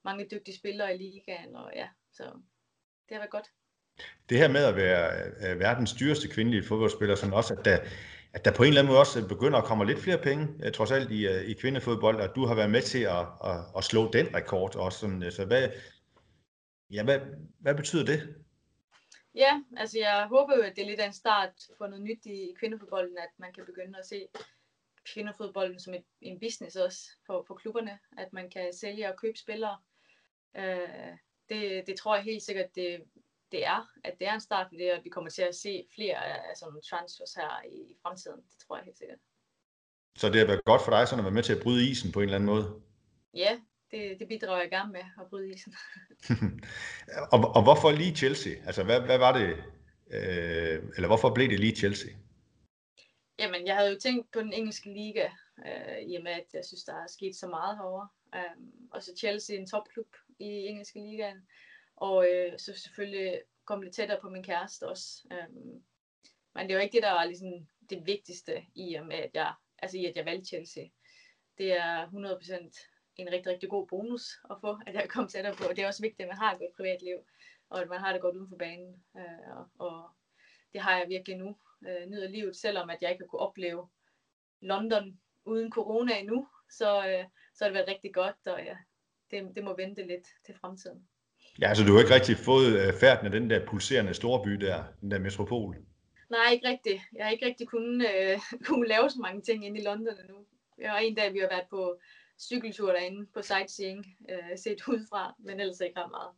mange 0.05 0.29
dygtige 0.31 0.59
spillere 0.59 0.95
i 0.95 0.99
ligaen, 0.99 1.57
og 1.57 1.73
ja, 1.75 1.89
så 2.13 2.25
det 3.09 3.15
har 3.15 3.19
været 3.19 3.31
godt. 3.31 3.49
Det 4.29 4.39
her 4.39 4.49
med 4.49 4.65
at 4.65 4.77
være 4.77 5.25
øh, 5.25 5.61
verdens 5.61 5.93
dyreste 5.93 6.29
kvindelige 6.29 6.65
fodboldspiller, 6.65 7.15
sådan 7.15 7.35
også, 7.35 7.55
at 7.55 7.65
der, 7.65 7.79
at 8.35 8.45
der 8.45 8.55
på 8.57 8.63
en 8.63 8.69
eller 8.69 8.81
anden 8.81 8.91
måde 8.91 9.01
også 9.01 9.29
begynder 9.29 9.59
at 9.59 9.65
komme 9.65 9.85
lidt 9.85 9.99
flere 9.99 10.19
penge, 10.19 10.49
øh, 10.65 10.73
trods 10.73 10.91
alt 10.91 11.11
i, 11.11 11.27
øh, 11.27 11.43
i 11.45 11.53
kvindefodbold, 11.53 12.21
at 12.21 12.31
du 12.35 12.47
har 12.47 12.55
været 12.55 12.71
med 12.71 12.83
til 12.83 13.03
at, 13.03 13.27
at, 13.45 13.59
at 13.77 13.85
slå 13.85 14.11
den 14.11 14.35
rekord 14.35 14.77
også. 14.77 14.99
Sådan, 14.99 15.23
øh, 15.23 15.33
så 15.33 15.45
hvad, 15.45 15.69
ja, 16.91 17.05
hvad, 17.05 17.21
hvad 17.59 17.75
betyder 17.75 18.05
det? 18.05 18.35
Ja, 19.35 19.63
altså 19.77 19.99
jeg 19.99 20.27
håber 20.29 20.57
jo, 20.57 20.63
at 20.63 20.77
det 20.77 20.83
er 20.83 20.87
lidt 20.87 21.01
af 21.01 21.07
en 21.07 21.13
start 21.13 21.53
for 21.79 21.87
noget 21.87 22.03
nyt 22.05 22.27
i 22.27 22.55
kvindefodbolden, 22.59 23.19
at 23.19 23.31
man 23.39 23.53
kan 23.53 23.65
begynde 23.67 23.99
at 23.99 24.07
se 24.07 24.29
kvindefodbolden 25.13 25.81
som 25.81 25.95
et, 25.95 26.05
en 26.21 26.41
business 26.41 26.77
også 26.77 27.01
for, 27.27 27.45
for 27.47 27.55
klubberne, 27.55 27.99
at 28.19 28.33
man 28.33 28.51
kan 28.51 28.73
sælge 28.73 29.09
og 29.09 29.17
købe 29.17 29.39
spillere. 29.39 29.79
Øh, 30.57 31.13
det, 31.49 31.87
det 31.87 31.97
tror 31.99 32.15
jeg 32.15 32.25
helt 32.25 32.43
sikkert, 32.43 32.75
det, 32.75 33.03
det 33.53 33.67
er, 33.67 33.91
at 34.05 34.15
det 34.19 34.27
er 34.29 34.35
en 34.35 34.41
start 34.41 34.67
for 34.69 34.77
det, 34.77 34.89
at 34.89 35.05
vi 35.05 35.09
kommer 35.09 35.31
til 35.31 35.43
at 35.43 35.55
se 35.55 35.87
flere 35.95 36.25
af 36.25 36.57
sådan 36.57 36.71
nogle 36.71 36.83
transfers 36.83 37.35
her 37.35 37.63
i, 37.65 37.77
i 37.93 37.97
fremtiden. 38.03 38.37
Det 38.37 38.59
tror 38.67 38.77
jeg 38.77 38.85
helt 38.85 38.99
sikkert. 38.99 39.19
Så 40.19 40.29
det 40.29 40.39
har 40.39 40.47
været 40.47 40.65
godt 40.65 40.83
for 40.83 40.91
dig 40.91 41.09
sådan 41.09 41.21
at 41.21 41.25
være 41.25 41.35
med 41.35 41.43
til 41.43 41.55
at 41.55 41.63
bryde 41.63 41.91
isen 41.91 42.13
på 42.13 42.21
en 42.21 42.25
eller 42.25 42.37
anden 42.37 42.51
måde? 42.55 42.81
Ja, 43.35 43.61
det, 43.91 44.19
det 44.19 44.29
bidrager 44.29 44.61
jeg 44.61 44.71
gerne 44.71 44.93
med 44.93 45.05
at 45.21 45.27
bryde 45.31 45.51
isen. 45.51 45.75
og, 47.33 47.39
og 47.57 47.63
hvorfor 47.63 47.91
lige 47.91 48.17
Chelsea? 48.17 48.53
Altså, 48.67 48.83
hvad, 48.85 49.01
hvad 49.01 49.19
var 49.19 49.33
det, 49.39 49.49
øh, 50.11 50.83
eller 50.97 51.07
hvorfor 51.07 51.35
blev 51.35 51.49
det 51.51 51.61
lige 51.61 51.77
Chelsea? 51.77 52.11
Jamen, 53.39 53.67
jeg 53.67 53.77
havde 53.77 53.91
jo 53.91 53.99
tænkt 53.99 54.33
på 54.33 54.41
den 54.41 54.53
engelske 54.53 54.93
liga, 54.93 55.29
øh, 55.67 55.99
i 56.03 56.17
og 56.17 56.23
med, 56.23 56.33
at 56.33 56.47
jeg 56.55 56.65
synes, 56.65 56.85
der 56.85 56.95
er 56.95 57.07
sket 57.07 57.37
så 57.37 57.47
meget 57.47 57.77
herovre. 57.77 58.09
Um, 58.37 58.73
og 58.91 59.03
så 59.03 59.13
Chelsea, 59.19 59.57
en 59.57 59.67
topklub 59.67 60.17
i 60.39 60.45
engelske 60.45 60.99
ligaen. 60.99 61.47
Og 62.03 62.27
øh, 62.33 62.59
så 62.59 62.75
selvfølgelig 62.75 63.43
kom 63.65 63.83
lidt 63.83 63.95
tættere 63.95 64.21
på 64.21 64.29
min 64.29 64.43
kæreste 64.43 64.89
også. 64.89 65.29
Øhm, 65.33 65.85
men 66.55 66.69
det 66.69 66.77
var 66.77 66.83
ikke 66.83 66.97
det, 66.97 67.03
der 67.03 67.13
var 67.13 67.25
ligesom 67.25 67.53
det 67.91 68.07
vigtigste 68.07 68.65
i 68.75 68.95
og 68.95 69.07
med, 69.07 69.17
at 69.17 69.31
jeg, 69.35 69.55
altså 69.79 69.99
i 69.99 70.05
at 70.05 70.17
jeg 70.17 70.25
valgte 70.25 70.47
Chelsea. 70.47 70.85
Det 71.59 71.73
er 71.73 72.07
100% 72.07 73.13
en 73.17 73.33
rigtig, 73.33 73.53
rigtig 73.53 73.71
god 73.71 73.87
bonus 73.87 74.23
at 74.51 74.57
få, 74.61 74.79
at 74.87 74.95
jeg 74.95 75.09
kom 75.09 75.29
tættere 75.29 75.55
på. 75.55 75.65
Det 75.69 75.79
er 75.79 75.87
også 75.87 76.03
vigtigt, 76.03 76.21
at 76.21 76.29
man 76.29 76.37
har 76.37 76.53
et 76.53 76.59
godt 76.59 76.77
privatliv, 76.77 77.17
og 77.69 77.81
at 77.81 77.89
man 77.89 77.99
har 78.01 78.13
det 78.13 78.23
godt 78.23 78.37
uden 78.37 78.49
for 78.49 78.57
banen. 78.57 79.05
Øh, 79.17 79.57
og, 79.57 79.69
og 79.79 80.11
det 80.73 80.81
har 80.81 80.99
jeg 80.99 81.09
virkelig 81.09 81.37
nu. 81.37 81.57
Øh, 81.87 82.07
nyder 82.07 82.29
livet, 82.29 82.57
selvom 82.57 82.91
at 82.91 83.03
jeg 83.03 83.11
ikke 83.11 83.23
har 83.23 83.29
kunne 83.29 83.47
opleve 83.49 83.89
London 84.61 85.21
uden 85.45 85.73
corona 85.73 86.19
endnu, 86.19 86.49
så, 86.71 87.09
øh, 87.09 87.25
så 87.55 87.65
har 87.65 87.69
det 87.69 87.75
været 87.75 87.89
rigtig 87.89 88.15
godt, 88.15 88.47
og 88.47 88.65
ja, 88.65 88.77
det, 89.31 89.57
det 89.57 89.65
må 89.65 89.77
vente 89.77 90.07
lidt 90.07 90.27
til 90.47 90.55
fremtiden. 90.55 91.09
Ja, 91.61 91.69
altså 91.69 91.85
du 91.85 91.93
har 91.93 92.01
ikke 92.01 92.15
rigtig 92.15 92.37
fået 92.37 92.81
øh, 92.81 92.93
færden 93.01 93.27
af 93.27 93.33
den 93.33 93.51
der 93.51 93.67
pulserende 93.67 94.15
storby 94.15 94.51
der, 94.51 94.85
den 95.01 95.11
der 95.11 95.19
metropol? 95.19 95.77
Nej, 96.31 96.53
ikke 96.53 96.69
rigtigt. 96.69 97.01
Jeg 97.17 97.25
har 97.25 97.31
ikke 97.31 97.47
rigtig 97.47 97.69
kunnet, 97.69 98.07
øh, 98.21 98.39
kunne 98.69 98.89
lave 98.89 99.11
så 99.11 99.19
mange 99.23 99.43
ting 99.43 99.67
inde 99.67 99.81
i 99.81 99.85
London 99.85 100.15
endnu. 100.21 100.37
Jeg 100.79 100.91
har 100.91 100.99
en 100.99 101.15
dag, 101.15 101.33
vi 101.33 101.39
har 101.39 101.49
været 101.49 101.67
på 101.71 101.97
cykeltur 102.41 102.93
derinde 102.93 103.27
på 103.35 103.43
sightseeing, 103.43 104.07
øh, 104.31 104.59
set 104.59 104.89
udefra, 104.89 105.35
men 105.45 105.61
ellers 105.61 105.81
ikke 105.81 106.01
ret 106.01 106.11
meget. 106.11 106.33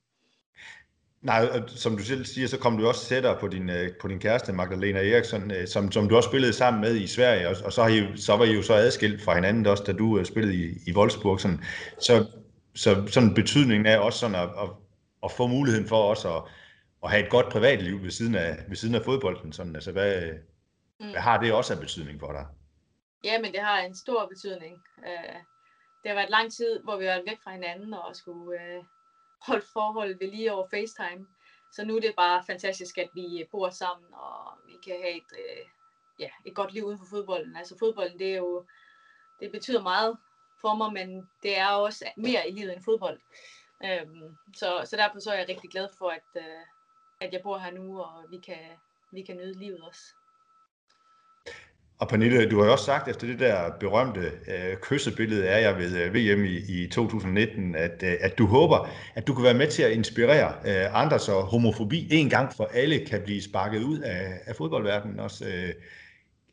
Nej, 1.23 1.69
som 1.69 1.97
du 1.97 2.03
selv 2.03 2.25
siger, 2.25 2.49
så 2.49 2.59
kom 2.59 2.79
du 2.79 2.87
også 2.87 3.07
tættere 3.07 3.41
på 3.41 3.49
din, 3.49 3.71
øh, 3.71 3.91
på 4.01 4.09
din 4.09 4.19
kæreste, 4.19 4.53
Magdalena 4.53 5.11
Eriksson, 5.11 5.51
øh, 5.51 5.69
som, 5.69 5.93
som 5.93 6.09
du 6.09 6.17
også 6.17 6.29
spillede 6.29 6.53
sammen 6.53 6.81
med 6.81 6.97
i 6.97 7.07
Sverige, 7.07 7.49
og, 7.49 7.57
og 7.65 7.73
så, 7.73 7.83
har 7.83 7.89
I, 7.89 8.17
så 8.17 8.37
var 8.37 8.45
I 8.45 8.53
jo 8.53 8.63
så 8.63 8.75
adskilt 8.75 9.23
fra 9.23 9.35
hinanden 9.35 9.67
også, 9.67 9.85
da 9.87 9.93
du 9.93 10.25
spillede 10.25 10.55
i, 10.55 10.67
i 10.87 10.93
Wolfsburg. 10.93 11.41
Sådan. 11.41 11.61
Så, 11.99 12.27
så 12.75 13.07
sådan 13.07 13.35
betydningen 13.35 13.87
af 13.87 13.99
også 13.99 14.19
sådan 14.19 14.35
at, 14.35 14.49
at, 14.63 14.69
at 15.25 15.33
få 15.33 15.47
muligheden 15.47 15.89
for 15.89 15.97
også 15.97 16.37
at, 16.37 16.43
at 17.05 17.11
have 17.11 17.25
et 17.25 17.31
godt 17.31 17.53
privatliv 17.53 18.03
ved 18.03 18.11
siden 18.11 18.35
af, 18.35 18.65
ved 18.69 18.77
siden 18.77 18.95
af 18.95 19.05
fodbolden. 19.05 19.53
Sådan. 19.53 19.75
Altså, 19.75 19.93
hvad, 19.93 20.33
mm. 21.01 21.11
hvad 21.11 21.21
har 21.21 21.41
det 21.41 21.53
også 21.53 21.75
af 21.75 21.81
betydning 21.81 22.21
for 22.21 22.33
dig? 22.33 22.47
Ja, 23.25 23.41
men 23.41 23.53
det 23.53 23.61
har 23.61 23.79
en 23.81 23.95
stor 23.95 24.27
betydning. 24.27 24.83
Uh 24.99 25.41
det 26.05 26.11
har 26.11 26.15
været 26.15 26.31
lang 26.31 26.53
tid, 26.53 26.83
hvor 26.83 26.97
vi 26.97 27.05
har 27.05 27.13
været 27.13 27.27
væk 27.27 27.43
fra 27.43 27.53
hinanden 27.53 27.95
og 27.95 28.17
skulle 28.17 28.63
øh, 28.63 28.85
holde 29.47 29.67
forhold 29.73 30.19
ved 30.19 30.31
lige 30.31 30.53
over 30.53 30.67
FaceTime. 30.71 31.27
Så 31.73 31.85
nu 31.85 31.97
er 31.97 32.01
det 32.01 32.15
bare 32.17 32.45
fantastisk, 32.47 32.99
at 32.99 33.09
vi 33.15 33.45
bor 33.51 33.71
sammen, 33.71 34.15
og 34.15 34.59
vi 34.67 34.73
kan 34.85 34.97
have 35.03 35.17
et, 35.17 35.31
øh, 35.33 35.67
ja, 36.19 36.29
et 36.45 36.55
godt 36.55 36.73
liv 36.73 36.85
uden 36.85 36.99
for 36.99 37.07
fodbolden. 37.11 37.57
Altså 37.57 37.77
fodbolden, 37.79 38.19
det 38.19 38.33
er 38.33 38.37
jo, 38.37 38.67
det 39.41 39.53
betyder 39.53 39.83
meget 39.83 40.17
for 40.61 40.75
mig, 40.75 40.93
men 40.93 41.29
det 41.43 41.59
er 41.59 41.67
også 41.67 42.05
mere 42.17 42.49
i 42.49 42.53
livet 42.53 42.73
end 42.73 42.85
fodbold. 42.85 43.21
Øhm, 43.85 44.37
så, 44.57 44.69
så 44.85 44.97
derfor 44.97 45.19
så 45.21 45.31
er 45.31 45.39
jeg 45.39 45.49
rigtig 45.49 45.71
glad 45.71 45.89
for, 45.99 46.09
at, 46.09 46.31
øh, 46.37 46.63
at 47.21 47.33
jeg 47.33 47.41
bor 47.43 47.59
her 47.59 47.73
nu, 47.73 48.01
og 48.01 48.25
vi 48.31 48.39
kan, 48.47 48.65
vi 49.13 49.23
kan 49.23 49.37
nyde 49.37 49.59
livet 49.59 49.81
også. 49.81 50.03
Og 51.99 52.09
Pernille, 52.09 52.51
du 52.51 52.59
har 52.59 52.67
jo 52.67 52.73
også 52.73 52.85
sagt 52.85 53.09
efter 53.09 53.27
det 53.27 53.39
der 53.39 53.71
berømte 53.81 54.21
øh, 54.21 54.77
kyssebillede 54.83 55.49
af 55.49 55.63
jer 55.63 55.77
ved 55.77 55.99
øh, 55.99 56.15
VM 56.15 56.45
i, 56.45 56.83
i 56.83 56.89
2019, 56.89 57.75
at, 57.75 58.03
øh, 58.03 58.17
at 58.21 58.39
du 58.39 58.47
håber, 58.47 58.89
at 59.15 59.27
du 59.27 59.35
kan 59.35 59.45
være 59.45 59.55
med 59.55 59.71
til 59.71 59.83
at 59.83 59.93
inspirere 59.93 60.55
øh, 60.67 61.03
andre, 61.03 61.19
så 61.19 61.41
homofobi 61.41 62.09
en 62.11 62.31
gang 62.31 62.53
for 62.53 62.65
alle 62.65 63.07
kan 63.07 63.23
blive 63.25 63.43
sparket 63.43 63.83
ud 63.83 63.99
af, 63.99 64.41
af 64.47 64.57
fodboldverdenen 64.57 65.21
også. 65.21 65.45
Øh, 65.47 65.75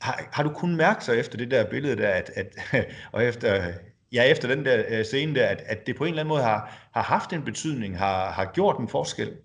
har, 0.01 0.29
har 0.31 0.43
du 0.43 0.49
kun 0.49 0.75
mærke 0.75 1.03
sig 1.05 1.19
efter 1.19 1.37
det 1.37 1.51
der 1.51 1.69
billede 1.69 1.97
der, 1.97 2.09
at, 2.09 2.31
at, 2.35 2.57
og 3.13 3.23
efter, 3.23 3.73
ja, 4.11 4.23
efter 4.31 4.47
den 4.47 4.65
der 4.65 4.85
øh, 4.89 5.05
scene 5.05 5.35
der, 5.35 5.47
at, 5.47 5.61
at 5.61 5.87
det 5.87 5.95
på 5.95 6.03
en 6.03 6.09
eller 6.09 6.21
anden 6.21 6.29
måde 6.29 6.43
har, 6.43 6.89
har 6.93 7.01
haft 7.01 7.33
en 7.33 7.45
betydning, 7.45 7.97
har, 7.97 8.31
har 8.31 8.51
gjort 8.53 8.79
en 8.79 8.89
forskel? 8.89 9.37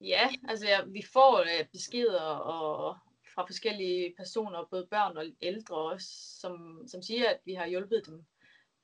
Ja, 0.00 0.28
altså 0.48 0.66
ja, 0.66 0.78
vi 0.86 1.02
får 1.12 1.40
øh, 1.40 1.66
beskeder 1.72 2.20
og, 2.20 2.96
fra 3.34 3.46
forskellige 3.46 4.14
personer, 4.16 4.68
både 4.70 4.86
børn 4.90 5.16
og 5.16 5.24
ældre 5.42 5.76
også, 5.76 6.08
som, 6.40 6.82
som 6.88 7.02
siger, 7.02 7.30
at 7.30 7.40
vi 7.44 7.54
har 7.54 7.66
hjulpet 7.66 8.02
dem 8.06 8.24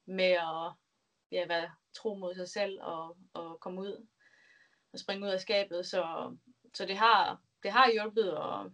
med 0.06 0.32
at 0.32 0.72
ja, 1.30 1.46
være 1.46 1.70
tro 1.94 2.14
mod 2.14 2.34
sig 2.34 2.48
selv 2.48 2.82
og, 2.82 3.16
og 3.32 3.60
komme 3.60 3.80
ud 3.80 4.06
og 4.92 4.98
springe 4.98 5.26
ud 5.26 5.32
af 5.32 5.40
skabet. 5.40 5.86
Så, 5.86 6.34
så 6.74 6.86
det, 6.86 6.96
har, 6.96 7.40
det 7.62 7.70
har 7.72 7.92
hjulpet, 7.92 8.36
og 8.36 8.70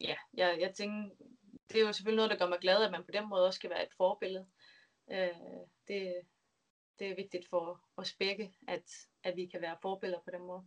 ja, 0.00 0.14
jeg, 0.34 0.56
jeg 0.60 0.74
tænker, 0.74 1.10
det 1.68 1.80
er 1.80 1.86
jo 1.86 1.92
selvfølgelig 1.92 2.16
noget, 2.16 2.30
der 2.30 2.38
gør 2.38 2.48
mig 2.48 2.58
glad, 2.58 2.84
at 2.84 2.90
man 2.90 3.04
på 3.04 3.10
den 3.12 3.28
måde 3.28 3.46
også 3.46 3.56
skal 3.56 3.70
være 3.70 3.82
et 3.82 3.94
forbillede. 3.96 4.46
Øh, 5.12 5.28
det, 5.88 6.14
det 6.98 7.10
er 7.10 7.14
vigtigt 7.14 7.48
for 7.50 7.80
os 7.96 8.12
begge, 8.18 8.52
at, 8.68 8.82
at 9.24 9.36
vi 9.36 9.46
kan 9.46 9.60
være 9.60 9.76
forbilleder 9.82 10.20
på 10.24 10.30
den 10.30 10.46
måde. 10.46 10.62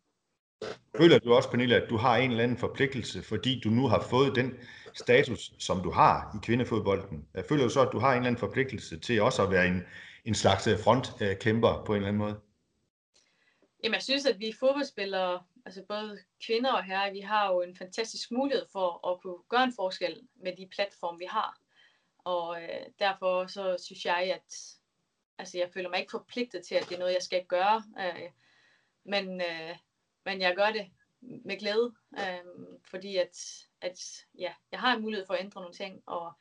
Føler 0.98 1.20
du 1.20 1.34
også, 1.34 1.50
Pernille, 1.50 1.76
at 1.76 1.90
du 1.90 1.98
har 1.98 2.18
en 2.18 2.30
eller 2.30 2.44
anden 2.44 2.58
forpligtelse, 2.58 3.22
fordi 3.22 3.60
du 3.64 3.70
nu 3.70 3.88
har 3.88 4.02
fået 4.02 4.36
den 4.36 4.54
status, 4.94 5.54
som 5.60 5.82
du 5.84 5.92
har 5.92 6.36
i 6.36 6.46
kvindefodbolden? 6.46 7.28
Føler 7.50 7.64
du 7.64 7.70
så, 7.70 7.82
at 7.82 7.90
du 7.92 8.00
har 8.00 8.12
en 8.12 8.18
eller 8.18 8.28
anden 8.28 8.40
forpligtelse 8.40 9.00
til 9.00 9.22
også 9.22 9.44
at 9.44 9.52
være 9.52 9.68
en, 9.68 9.82
en 10.26 10.36
slags 10.36 10.68
øh, 10.68 10.80
frontkæmper 10.80 11.84
på 11.86 11.92
en 11.94 11.96
eller 11.96 12.08
anden 12.08 12.20
måde? 12.20 12.40
Jamen, 13.84 13.94
jeg 13.94 14.04
synes, 14.04 14.26
at 14.26 14.40
vi 14.40 14.54
fodboldspillere, 14.60 15.44
altså 15.66 15.84
både 15.88 16.20
kvinder 16.46 16.72
og 16.74 16.84
herrer, 16.84 17.12
vi 17.12 17.20
har 17.20 17.52
jo 17.52 17.62
en 17.62 17.76
fantastisk 17.76 18.32
mulighed 18.32 18.66
for 18.72 19.12
at 19.12 19.22
kunne 19.22 19.44
gøre 19.50 19.64
en 19.64 19.74
forskel 19.76 20.22
med 20.36 20.56
de 20.58 20.68
platforme, 20.76 21.18
vi 21.18 21.26
har. 21.30 21.63
Og 22.24 22.64
øh, 22.64 22.86
derfor 23.00 23.48
så 23.48 23.78
synes 23.86 24.06
jeg, 24.06 24.34
at 24.36 24.78
altså, 25.38 25.58
jeg 25.58 25.70
føler 25.74 25.90
mig 25.90 26.00
ikke 26.00 26.12
forpligtet 26.12 26.66
til, 26.66 26.76
at 26.76 26.86
det 26.90 26.96
er 26.96 27.00
noget, 27.00 27.14
jeg 27.14 27.22
skal 27.22 27.46
gøre. 27.46 27.84
Øh, 28.00 28.30
men 29.04 29.42
øh, 29.42 29.78
men 30.26 30.42
jeg 30.42 30.56
gør 30.56 30.72
det 30.72 30.92
med 31.22 31.60
glæde, 31.60 31.96
øh, 32.20 32.78
fordi 32.90 33.18
at, 33.18 33.66
at 33.82 34.26
ja, 34.40 34.54
jeg 34.72 34.80
har 34.80 34.96
en 34.96 35.02
mulighed 35.02 35.26
for 35.26 35.34
at 35.34 35.40
ændre 35.40 35.62
nogle 35.62 35.76
ting, 35.76 36.04
og 36.06 36.34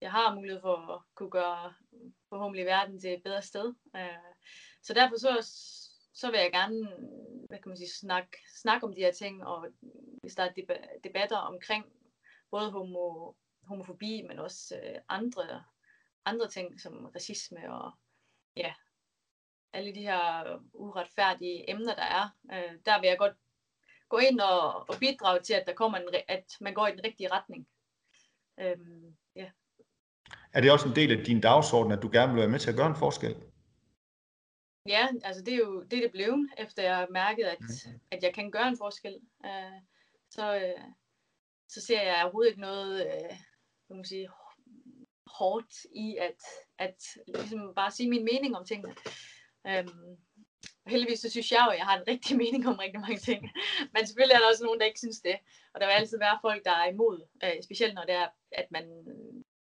jeg 0.00 0.10
har 0.10 0.34
mulighed 0.34 0.60
for 0.60 0.76
at 0.76 1.00
kunne 1.14 1.30
gøre 1.30 1.74
forhåbentlig 2.28 2.66
verden 2.66 3.00
til 3.00 3.14
et 3.14 3.22
bedre 3.22 3.42
sted. 3.42 3.74
Øh, 3.96 4.32
så 4.82 4.94
derfor 4.94 5.16
så, 5.16 5.48
så 6.14 6.30
vil 6.30 6.40
jeg 6.40 6.52
gerne 6.52 6.88
hvad 7.48 7.58
kan 7.58 7.68
man 7.68 7.76
sige, 7.76 7.90
snakke, 7.90 8.38
snakke 8.62 8.86
om 8.86 8.94
de 8.94 9.00
her 9.00 9.12
ting, 9.12 9.44
og 9.46 9.66
vi 10.22 10.28
starter 10.28 10.62
debatter 11.04 11.36
omkring 11.36 11.84
både 12.50 12.70
homo, 12.70 13.32
homofobi, 13.62 14.22
men 14.28 14.38
også 14.38 14.80
øh, 14.84 14.98
andre, 15.08 15.64
andre 16.24 16.48
ting 16.48 16.80
som 16.80 17.06
racisme 17.14 17.74
og 17.74 17.92
ja, 18.56 18.74
alle 19.72 19.94
de 19.94 20.00
her 20.00 20.44
uretfærdige 20.72 21.70
emner, 21.70 21.94
der 21.94 22.02
er, 22.02 22.28
øh, 22.52 22.78
der 22.86 23.00
vil 23.00 23.08
jeg 23.08 23.18
godt 23.18 23.36
gå 24.08 24.18
ind 24.18 24.40
og, 24.40 24.74
og 24.90 24.94
bidrage 25.00 25.40
til, 25.40 25.54
at 25.54 25.66
der 25.66 25.74
kommer 25.74 25.98
en, 25.98 26.08
at 26.28 26.56
man 26.60 26.74
går 26.74 26.86
i 26.86 26.92
den 26.92 27.04
rigtige 27.04 27.32
retning. 27.32 27.68
Øhm, 28.60 29.16
ja. 29.36 29.50
Er 30.52 30.60
det 30.60 30.72
også 30.72 30.88
en 30.88 30.94
del 30.94 31.18
af 31.18 31.24
din 31.24 31.40
dagsorden, 31.40 31.92
at 31.92 32.02
du 32.02 32.10
gerne 32.12 32.32
vil 32.32 32.40
være 32.40 32.50
med 32.50 32.58
til 32.58 32.70
at 32.70 32.76
gøre 32.76 32.86
en 32.86 32.96
forskel? 32.96 33.36
Ja, 34.88 35.08
altså 35.24 35.42
det 35.42 35.54
er 35.54 35.58
jo 35.58 35.82
det, 35.82 36.02
det 36.02 36.12
blev, 36.12 36.46
efter 36.58 36.82
jeg 36.82 37.06
mærket, 37.10 37.44
at, 37.44 37.60
mm. 37.60 38.00
at 38.10 38.22
jeg 38.22 38.34
kan 38.34 38.50
gøre 38.50 38.68
en 38.68 38.78
forskel. 38.78 39.20
Øh, 39.46 39.80
så, 40.30 40.56
øh, 40.56 40.84
så 41.68 41.80
ser 41.80 42.02
jeg 42.02 42.22
overhovedet 42.22 42.50
ikke 42.50 42.60
noget 42.60 43.06
øh, 43.06 43.36
kan 43.92 43.98
man 43.98 44.04
sige, 44.04 44.28
hårdt 45.26 45.72
i 45.94 46.16
at, 46.16 46.40
at 46.78 46.98
ligesom 47.26 47.74
bare 47.74 47.90
sige 47.90 48.10
min 48.10 48.24
mening 48.24 48.56
om 48.56 48.64
tingene. 48.64 48.94
Øhm, 49.66 50.16
heldigvis 50.86 51.20
så 51.20 51.30
synes 51.30 51.52
jeg 51.52 51.62
jo, 51.66 51.70
at 51.70 51.78
jeg 51.78 51.86
har 51.86 51.96
en 51.98 52.08
rigtig 52.08 52.36
mening 52.42 52.68
om 52.68 52.78
rigtig 52.78 53.00
mange 53.00 53.18
ting. 53.18 53.50
Men 53.92 54.06
selvfølgelig 54.06 54.34
er 54.34 54.38
der 54.38 54.48
også 54.48 54.64
nogen, 54.64 54.80
der 54.80 54.86
ikke 54.86 54.98
synes 54.98 55.20
det. 55.20 55.36
Og 55.74 55.80
der 55.80 55.86
vil 55.86 55.92
altid 55.92 56.18
være 56.18 56.38
folk, 56.42 56.64
der 56.64 56.72
er 56.72 56.88
imod. 56.88 57.28
Øh, 57.44 57.62
specielt 57.62 57.94
når 57.94 58.04
det 58.04 58.14
er, 58.14 58.28
at 58.52 58.66
man 58.70 58.84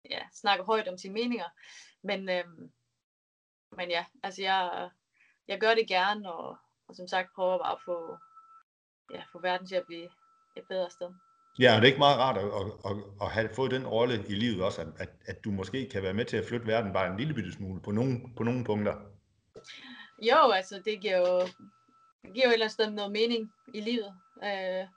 ja, 0.10 0.22
snakker 0.34 0.66
højt 0.66 0.88
om 0.88 0.98
sine 0.98 1.14
meninger. 1.14 1.50
Men, 2.04 2.30
øh, 2.30 2.46
men 3.78 3.90
ja, 3.90 4.06
altså 4.24 4.42
jeg, 4.42 4.90
jeg 5.48 5.60
gør 5.60 5.74
det 5.76 5.88
gerne, 5.88 6.34
og, 6.34 6.58
og 6.88 6.96
som 6.96 7.08
sagt 7.08 7.34
prøver 7.36 7.58
bare 7.58 7.72
at 7.72 7.86
få, 7.86 8.18
ja, 9.14 9.24
få 9.32 9.42
verden 9.42 9.68
til 9.68 9.76
at 9.76 9.86
blive 9.86 10.10
et 10.58 10.68
bedre 10.70 10.90
sted. 10.90 11.14
Ja, 11.60 11.76
og 11.76 11.82
det 11.82 11.84
er 11.84 11.92
ikke 11.92 12.00
meget 12.00 12.20
rart 12.20 12.38
at, 12.38 12.44
at, 12.46 12.92
at, 12.92 12.98
at 13.22 13.32
have 13.32 13.50
fået 13.56 13.72
den 13.72 13.88
rolle 13.88 14.26
i 14.28 14.36
livet 14.36 14.64
også, 14.64 14.82
at, 14.82 14.88
at, 14.98 15.10
at 15.26 15.44
du 15.44 15.52
måske 15.52 15.90
kan 15.90 16.04
være 16.04 16.14
med 16.14 16.26
til 16.26 16.38
at 16.38 16.46
flytte 16.46 16.68
verden 16.68 16.94
bare 16.94 17.12
en 17.12 17.18
lille 17.18 17.34
bitte 17.34 17.54
smule 17.54 17.82
på 17.82 17.92
nogle, 17.92 18.20
på 18.38 18.44
nogle 18.44 18.64
punkter. 18.64 18.96
Jo, 20.22 20.52
altså 20.52 20.82
det 20.86 21.02
giver 21.02 21.18
jo, 21.18 21.40
det 22.24 22.34
giver 22.34 22.46
jo 22.46 22.50
et 22.50 22.54
eller 22.54 22.66
andet 22.66 22.72
sted 22.72 22.92
noget 22.92 23.12
mening 23.12 23.52
i 23.74 23.82
livet. 23.82 24.16
Øh, 24.44 24.88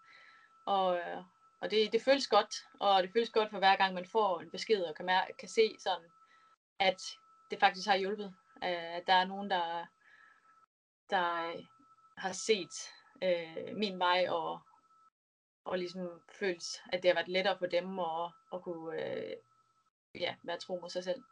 og 0.66 0.97
øh, 0.97 1.23
og 1.61 1.71
det, 1.71 1.92
det 1.92 2.03
føles 2.03 2.27
godt, 2.27 2.55
og 2.81 3.03
det 3.03 3.11
føles 3.12 3.31
godt 3.31 3.51
for 3.51 3.59
hver 3.59 3.77
gang 3.77 3.94
man 3.94 4.07
får 4.07 4.40
en 4.40 4.51
besked 4.51 4.83
og 4.83 4.94
kan, 4.94 5.09
mær- 5.09 5.37
kan 5.38 5.49
se 5.49 5.77
sådan, 5.79 6.11
at 6.79 7.03
det 7.51 7.61
faktisk 7.61 7.88
har 7.88 7.97
hjulpet. 7.97 8.35
Øh, 8.64 8.97
at 8.97 9.03
der 9.07 9.12
er 9.12 9.25
nogen, 9.25 9.51
der, 9.51 9.87
der 11.11 11.53
har 12.16 12.33
set 12.33 12.75
øh, 13.23 13.77
min 13.77 13.99
vej 13.99 14.27
og, 14.29 14.61
og 15.68 15.78
ligesom 15.78 16.00
følt, 16.40 16.64
at 16.92 17.02
det 17.02 17.11
har 17.11 17.14
været 17.14 17.28
lettere 17.28 17.57
for 17.59 17.66
dem 17.66 17.98
at, 17.98 18.33
at 18.54 18.62
kunne 18.62 19.02
øh, 19.02 19.33
ja, 20.20 20.35
være 20.42 20.59
tro 20.59 20.78
mod 20.83 20.90
sig 20.90 21.04
selv. 21.04 21.22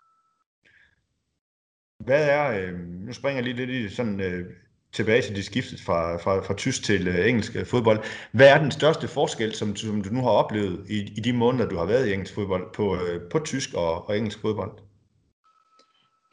Hvad 1.98 2.28
er, 2.28 2.44
øh, 2.60 2.78
nu 2.78 3.12
springer 3.12 3.42
jeg 3.42 3.44
lige 3.44 3.66
lidt 3.66 3.70
i 3.70 3.94
sådan, 3.94 4.20
øh, 4.20 4.56
tilbage 4.92 5.22
til 5.22 5.36
de 5.36 5.42
skiftet 5.42 5.80
fra, 5.80 6.16
fra, 6.16 6.40
fra 6.40 6.54
tysk 6.54 6.84
til 6.84 7.08
øh, 7.08 7.28
engelsk 7.28 7.56
øh, 7.56 7.66
fodbold. 7.66 8.04
Hvad 8.32 8.48
er 8.48 8.58
den 8.58 8.70
største 8.70 9.08
forskel, 9.08 9.54
som, 9.54 9.76
som 9.76 10.02
du 10.02 10.10
nu 10.10 10.22
har 10.22 10.30
oplevet 10.30 10.90
i, 10.90 10.98
i 11.16 11.20
de 11.20 11.32
måneder, 11.32 11.68
du 11.68 11.76
har 11.76 11.86
været 11.86 12.08
i 12.08 12.12
engelsk 12.12 12.34
fodbold, 12.34 12.74
på, 12.74 12.96
øh, 12.96 13.30
på 13.30 13.38
tysk 13.38 13.74
og, 13.74 14.08
og 14.08 14.16
engelsk 14.16 14.40
fodbold? 14.40 14.78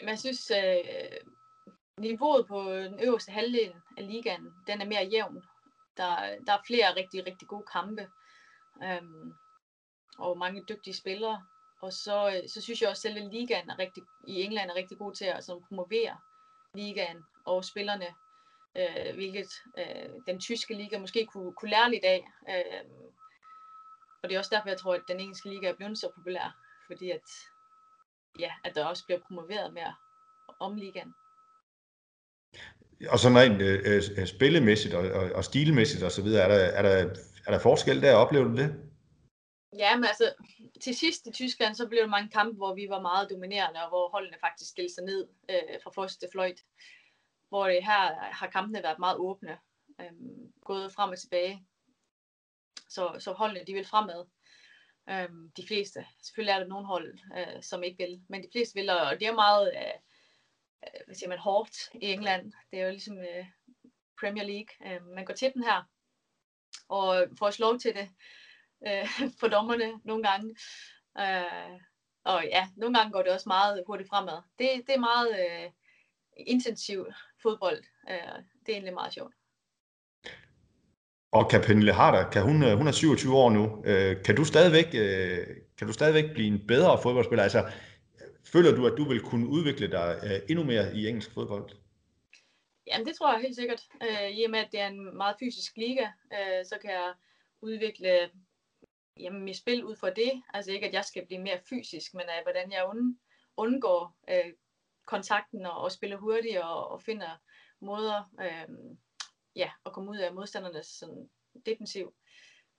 Jeg 0.07 0.19
synes, 0.19 0.51
øh, 0.51 0.83
niveauet 1.99 2.47
på 2.47 2.59
den 2.73 2.99
øverste 3.03 3.31
halvdel 3.31 3.73
af 3.97 4.07
ligaen, 4.07 4.47
den 4.67 4.81
er 4.81 4.85
mere 4.85 5.09
jævn. 5.11 5.43
Der, 5.97 6.39
der 6.47 6.53
er 6.53 6.67
flere 6.67 6.95
rigtig, 6.95 7.25
rigtig 7.27 7.47
gode 7.47 7.65
kampe. 7.71 8.09
Øhm, 8.83 9.33
og 10.17 10.37
mange 10.37 10.65
dygtige 10.69 10.93
spillere. 10.93 11.45
Og 11.81 11.93
så, 11.93 12.27
øh, 12.27 12.49
så 12.49 12.61
synes 12.61 12.81
jeg 12.81 12.89
også, 12.89 13.07
at 13.07 13.13
selve 13.13 13.29
ligaen 13.29 13.69
er 13.69 13.79
rigtig, 13.79 14.03
i 14.27 14.41
England 14.41 14.69
er 14.71 14.75
rigtig 14.75 14.97
god 14.97 15.13
til 15.13 15.25
at 15.25 15.43
sådan, 15.43 15.63
promovere 15.63 16.17
ligaen 16.73 17.25
og 17.45 17.65
spillerne, 17.65 18.07
øh, 18.77 19.15
hvilket 19.15 19.51
øh, 19.77 20.09
den 20.27 20.39
tyske 20.39 20.73
liga 20.73 20.99
måske 20.99 21.25
kunne, 21.25 21.53
kunne 21.53 21.71
lære 21.71 21.91
lidt 21.91 22.05
af. 22.05 22.27
Øh, 22.49 22.89
og 24.23 24.29
det 24.29 24.35
er 24.35 24.39
også 24.39 24.55
derfor, 24.55 24.69
jeg 24.69 24.79
tror, 24.79 24.95
at 24.95 25.07
den 25.07 25.19
engelske 25.19 25.49
liga 25.49 25.67
er 25.67 25.75
blevet 25.75 25.97
så 25.97 26.11
populær, 26.15 26.57
fordi 26.87 27.11
at, 27.11 27.29
ja, 28.39 28.51
at 28.63 28.75
der 28.75 28.85
også 28.85 29.05
bliver 29.05 29.19
promoveret 29.19 29.73
mere 29.73 29.95
om 30.59 30.75
ligaen. 30.75 31.15
Og 33.09 33.19
sådan 33.19 33.37
rent 33.37 33.61
øh, 33.61 33.79
øh, 33.85 34.01
øh, 34.17 34.27
spillemæssigt 34.27 34.93
og, 34.93 35.11
og, 35.11 35.31
og 35.31 35.43
stilmæssigt 35.43 36.03
osv., 36.03 36.25
er 36.25 36.47
der, 36.47 36.55
er, 36.55 36.81
der, 36.81 37.15
er 37.47 37.51
der 37.51 37.59
forskel 37.59 38.01
der? 38.01 38.15
Oplever 38.15 38.45
du 38.45 38.55
det? 38.57 38.75
Ja, 39.77 39.95
men 39.95 40.05
altså, 40.05 40.33
til 40.81 40.95
sidst 40.95 41.27
i 41.27 41.31
Tyskland, 41.31 41.75
så 41.75 41.87
blev 41.87 42.01
der 42.01 42.07
mange 42.07 42.29
kampe, 42.29 42.57
hvor 42.57 42.75
vi 42.75 42.89
var 42.89 43.01
meget 43.01 43.29
dominerende, 43.29 43.83
og 43.83 43.89
hvor 43.89 44.09
holdene 44.09 44.37
faktisk 44.39 44.71
stillede 44.71 44.93
sig 44.93 45.03
ned 45.03 45.27
øh, 45.49 45.79
fra 45.83 45.91
første 45.91 46.27
fløjt. 46.31 46.59
Hvor 47.49 47.67
det 47.67 47.83
her 47.83 48.31
har 48.31 48.47
kampene 48.47 48.83
været 48.83 48.99
meget 48.99 49.17
åbne, 49.17 49.57
øh, 50.01 50.11
gået 50.65 50.93
frem 50.93 51.09
og 51.09 51.19
tilbage. 51.19 51.65
Så, 52.89 53.15
så 53.19 53.31
holdene, 53.31 53.65
de 53.67 53.73
vil 53.73 53.85
fremad. 53.85 54.25
Øh, 55.09 55.29
de 55.57 55.67
fleste. 55.67 56.05
Selvfølgelig 56.23 56.53
er 56.53 56.59
der 56.59 56.67
nogle 56.67 56.85
hold, 56.87 57.19
øh, 57.37 57.63
som 57.63 57.83
ikke 57.83 58.03
vil, 58.03 58.21
men 58.29 58.43
de 58.43 58.49
fleste 58.51 58.75
vil, 58.75 58.89
og 58.89 59.19
det 59.19 59.27
er 59.27 59.33
meget, 59.33 59.71
øh, 59.75 59.99
hvad 61.05 61.15
siger 61.15 61.29
man, 61.29 61.37
hårdt 61.37 61.89
i 61.93 62.05
England. 62.11 62.53
Det 62.71 62.79
er 62.79 62.85
jo 62.85 62.91
ligesom 62.91 63.17
øh, 63.17 63.45
Premier 64.19 64.43
League. 64.43 64.95
Øh, 64.95 65.07
man 65.15 65.25
går 65.25 65.33
til 65.33 65.51
den 65.53 65.63
her, 65.63 65.89
og 66.89 67.27
får 67.39 67.61
lov 67.61 67.79
til 67.79 67.93
det 67.95 68.09
øh, 68.87 69.07
for 69.39 69.47
dommerne 69.47 69.91
nogle 70.03 70.23
gange. 70.23 70.55
Øh, 71.19 71.79
og 72.25 72.43
ja, 72.45 72.67
nogle 72.77 72.97
gange 72.97 73.11
går 73.11 73.21
det 73.21 73.31
også 73.31 73.49
meget 73.49 73.83
hurtigt 73.87 74.09
fremad. 74.09 74.41
Det, 74.59 74.69
det 74.87 74.95
er 74.95 74.99
meget 74.99 75.29
øh, 75.29 75.71
intensiv 76.37 77.05
fodbold. 77.41 77.83
Øh, 78.09 78.43
det 78.65 78.69
er 78.69 78.73
egentlig 78.73 78.93
meget 78.93 79.13
sjovt. 79.13 79.33
Og 81.31 81.49
kan 81.49 81.61
Pernille 81.61 81.93
Harder, 81.93 82.29
kan 82.29 82.41
hun, 82.41 82.63
øh, 82.63 82.77
hun 82.77 82.87
er 82.87 82.91
27 82.91 83.35
år 83.35 83.49
nu, 83.49 83.83
øh, 83.85 84.23
kan 84.23 84.35
du 84.35 84.45
stadigvæk, 84.45 84.87
øh, 84.93 85.47
kan 85.77 85.87
du 85.87 85.93
stadigvæk 85.93 86.33
blive 86.33 86.47
en 86.47 86.67
bedre 86.67 86.99
fodboldspiller? 87.03 87.43
Altså, 87.43 87.63
føler 88.53 88.75
du, 88.75 88.87
at 88.87 88.97
du 88.97 89.03
vil 89.03 89.21
kunne 89.21 89.47
udvikle 89.47 89.91
dig 89.91 90.19
øh, 90.23 90.39
endnu 90.49 90.63
mere 90.63 90.95
i 90.95 91.07
engelsk 91.07 91.33
fodbold? 91.33 91.69
Jamen, 92.87 93.07
det 93.07 93.15
tror 93.15 93.33
jeg 93.33 93.41
helt 93.41 93.55
sikkert. 93.55 93.87
Øh, 94.03 94.29
I 94.29 94.43
og 94.43 94.51
med, 94.51 94.59
at 94.59 94.71
det 94.71 94.79
er 94.79 94.87
en 94.87 95.17
meget 95.17 95.35
fysisk 95.39 95.77
liga, 95.77 96.07
øh, 96.33 96.65
så 96.65 96.77
kan 96.81 96.91
jeg 96.91 97.13
udvikle 97.61 98.29
jamen, 99.17 99.43
mit 99.43 99.57
spil 99.57 99.83
ud 99.83 99.95
fra 99.95 100.09
det. 100.09 100.43
Altså 100.53 100.71
ikke, 100.71 100.87
at 100.87 100.93
jeg 100.93 101.05
skal 101.05 101.25
blive 101.25 101.41
mere 101.41 101.59
fysisk, 101.69 102.13
men 102.13 102.21
af 102.21 102.43
hvordan 102.43 102.71
jeg 102.71 102.85
und, 102.85 103.19
undgår 103.57 104.17
uh, 104.31 104.51
kontakten 105.05 105.65
og, 105.65 105.77
og 105.77 105.91
spiller 105.91 106.17
hurtigt 106.17 106.57
og, 106.57 106.87
og 106.87 107.01
finder 107.01 107.41
måder 107.79 108.31
uh, 108.33 108.97
ja, 109.55 109.71
at 109.85 109.93
komme 109.93 110.11
ud 110.11 110.17
af 110.17 110.33
modstandernes 110.33 110.87
sådan, 110.87 111.29
defensiv. 111.65 112.13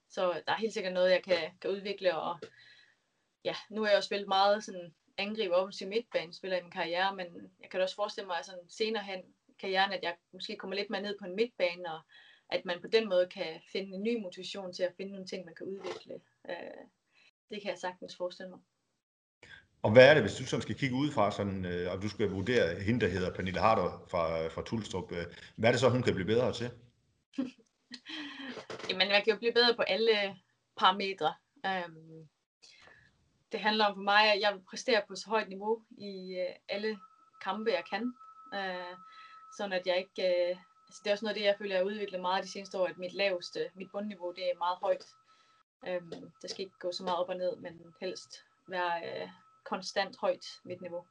Så 0.08 0.42
der 0.46 0.52
er 0.52 0.56
helt 0.56 0.74
sikkert 0.74 0.92
noget, 0.92 1.10
jeg 1.10 1.22
kan, 1.22 1.58
kan 1.60 1.70
udvikle. 1.70 2.16
Og 2.16 2.38
ja, 3.44 3.54
nu 3.70 3.82
har 3.82 3.88
jeg 3.88 3.96
jo 3.96 4.00
spillet 4.00 4.28
meget 4.28 4.64
sådan 4.64 4.94
angriber 5.18 5.54
offensiv 5.56 5.88
midtbane, 5.88 6.32
spiller 6.32 6.58
i 6.58 6.62
min 6.62 6.70
karriere, 6.70 7.16
men 7.16 7.26
jeg 7.62 7.70
kan 7.70 7.80
også 7.80 7.94
forestille 7.94 8.26
mig 8.26 8.44
sådan 8.44 8.68
senere 8.68 9.04
hen 9.04 9.20
karrieren, 9.58 9.92
at 9.92 10.02
jeg 10.02 10.14
måske 10.32 10.56
kommer 10.56 10.76
lidt 10.76 10.90
mere 10.90 11.02
ned 11.02 11.18
på 11.18 11.24
en 11.24 11.36
midtbane 11.36 11.92
og 11.94 12.00
at 12.50 12.64
man 12.64 12.80
på 12.80 12.88
den 12.88 13.08
måde 13.08 13.26
kan 13.26 13.60
finde 13.72 13.94
en 13.94 14.02
ny 14.02 14.22
motivation 14.22 14.72
til 14.72 14.82
at 14.82 14.94
finde 14.96 15.12
nogle 15.12 15.26
ting, 15.26 15.44
man 15.44 15.54
kan 15.54 15.66
udvikle. 15.66 16.14
Øh, 16.48 16.84
det 17.50 17.62
kan 17.62 17.70
jeg 17.70 17.78
sagtens 17.78 18.16
forestille 18.16 18.50
mig. 18.50 18.58
Og 19.82 19.92
hvad 19.92 20.10
er 20.10 20.14
det, 20.14 20.22
hvis 20.22 20.34
du 20.34 20.44
sådan 20.46 20.62
skal 20.62 20.74
kigge 20.74 20.96
ud 20.96 21.10
fra, 21.10 21.30
sådan, 21.30 21.64
øh, 21.64 21.92
og 21.92 22.02
du 22.02 22.08
skal 22.08 22.30
vurdere 22.30 22.80
hende, 22.80 23.00
der 23.00 23.08
hedder 23.08 23.34
Pernille 23.34 23.60
Harder 23.60 24.06
fra, 24.10 24.48
fra 24.48 24.62
Tulstrup, 24.62 25.12
øh, 25.12 25.26
hvad 25.56 25.68
er 25.68 25.72
det 25.72 25.80
så, 25.80 25.88
hun 25.88 26.02
kan 26.02 26.14
blive 26.14 26.26
bedre 26.26 26.52
til? 26.52 26.70
Jamen, 28.88 29.08
man 29.08 29.24
kan 29.24 29.32
jo 29.32 29.38
blive 29.38 29.52
bedre 29.52 29.74
på 29.76 29.82
alle 29.82 30.36
parametre. 30.76 31.34
Um, 31.64 32.28
det 33.54 33.62
handler 33.62 33.86
om 33.86 33.94
for 33.94 34.02
mig, 34.02 34.32
at 34.32 34.40
jeg 34.40 34.52
vil 34.54 34.62
præstere 34.70 35.02
på 35.08 35.16
så 35.16 35.28
højt 35.28 35.48
niveau 35.48 35.82
i 35.98 36.36
øh, 36.40 36.54
alle 36.68 36.98
kampe, 37.42 37.70
jeg 37.70 37.84
kan. 37.90 38.14
Øh, 38.54 38.96
sådan 39.56 39.72
at 39.72 39.86
jeg 39.86 39.96
ikke 39.98 40.50
Øh, 40.50 40.56
altså 40.86 41.00
det 41.04 41.10
er 41.10 41.14
også 41.14 41.24
noget 41.24 41.34
af 41.34 41.40
det, 41.40 41.46
jeg 41.46 41.54
føler, 41.58 41.74
jeg 41.74 41.80
har 41.80 41.90
udviklet 41.90 42.20
meget 42.20 42.44
de 42.44 42.50
seneste 42.50 42.78
år, 42.78 42.86
at 42.86 42.98
mit 42.98 43.12
laveste, 43.12 43.70
mit 43.74 43.90
bundniveau, 43.92 44.32
det 44.32 44.44
er 44.44 44.58
meget 44.58 44.78
højt. 44.82 45.04
Øh, 45.86 46.02
der 46.42 46.48
skal 46.48 46.64
ikke 46.64 46.78
gå 46.78 46.92
så 46.92 47.02
meget 47.02 47.18
op 47.18 47.28
og 47.28 47.36
ned, 47.36 47.56
men 47.56 47.94
helst 48.00 48.44
være 48.68 48.92
øh, 49.06 49.28
konstant 49.64 50.16
højt 50.20 50.46
mit 50.64 50.80
niveau. 50.80 51.04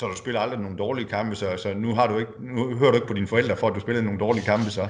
Så 0.00 0.06
du 0.06 0.16
spiller 0.16 0.40
aldrig 0.40 0.60
nogle 0.60 0.78
dårlige 0.78 1.08
kampe, 1.08 1.36
så, 1.36 1.56
så 1.56 1.74
nu, 1.74 1.94
har 1.94 2.06
du 2.06 2.18
ikke, 2.18 2.32
nu 2.38 2.76
hører 2.76 2.90
du 2.90 2.96
ikke 2.96 3.06
på 3.06 3.14
dine 3.14 3.26
forældre 3.26 3.56
for, 3.56 3.68
at 3.68 3.74
du 3.74 3.80
spiller 3.80 4.02
nogle 4.02 4.18
dårlige 4.18 4.44
kampe, 4.44 4.70
så? 4.70 4.82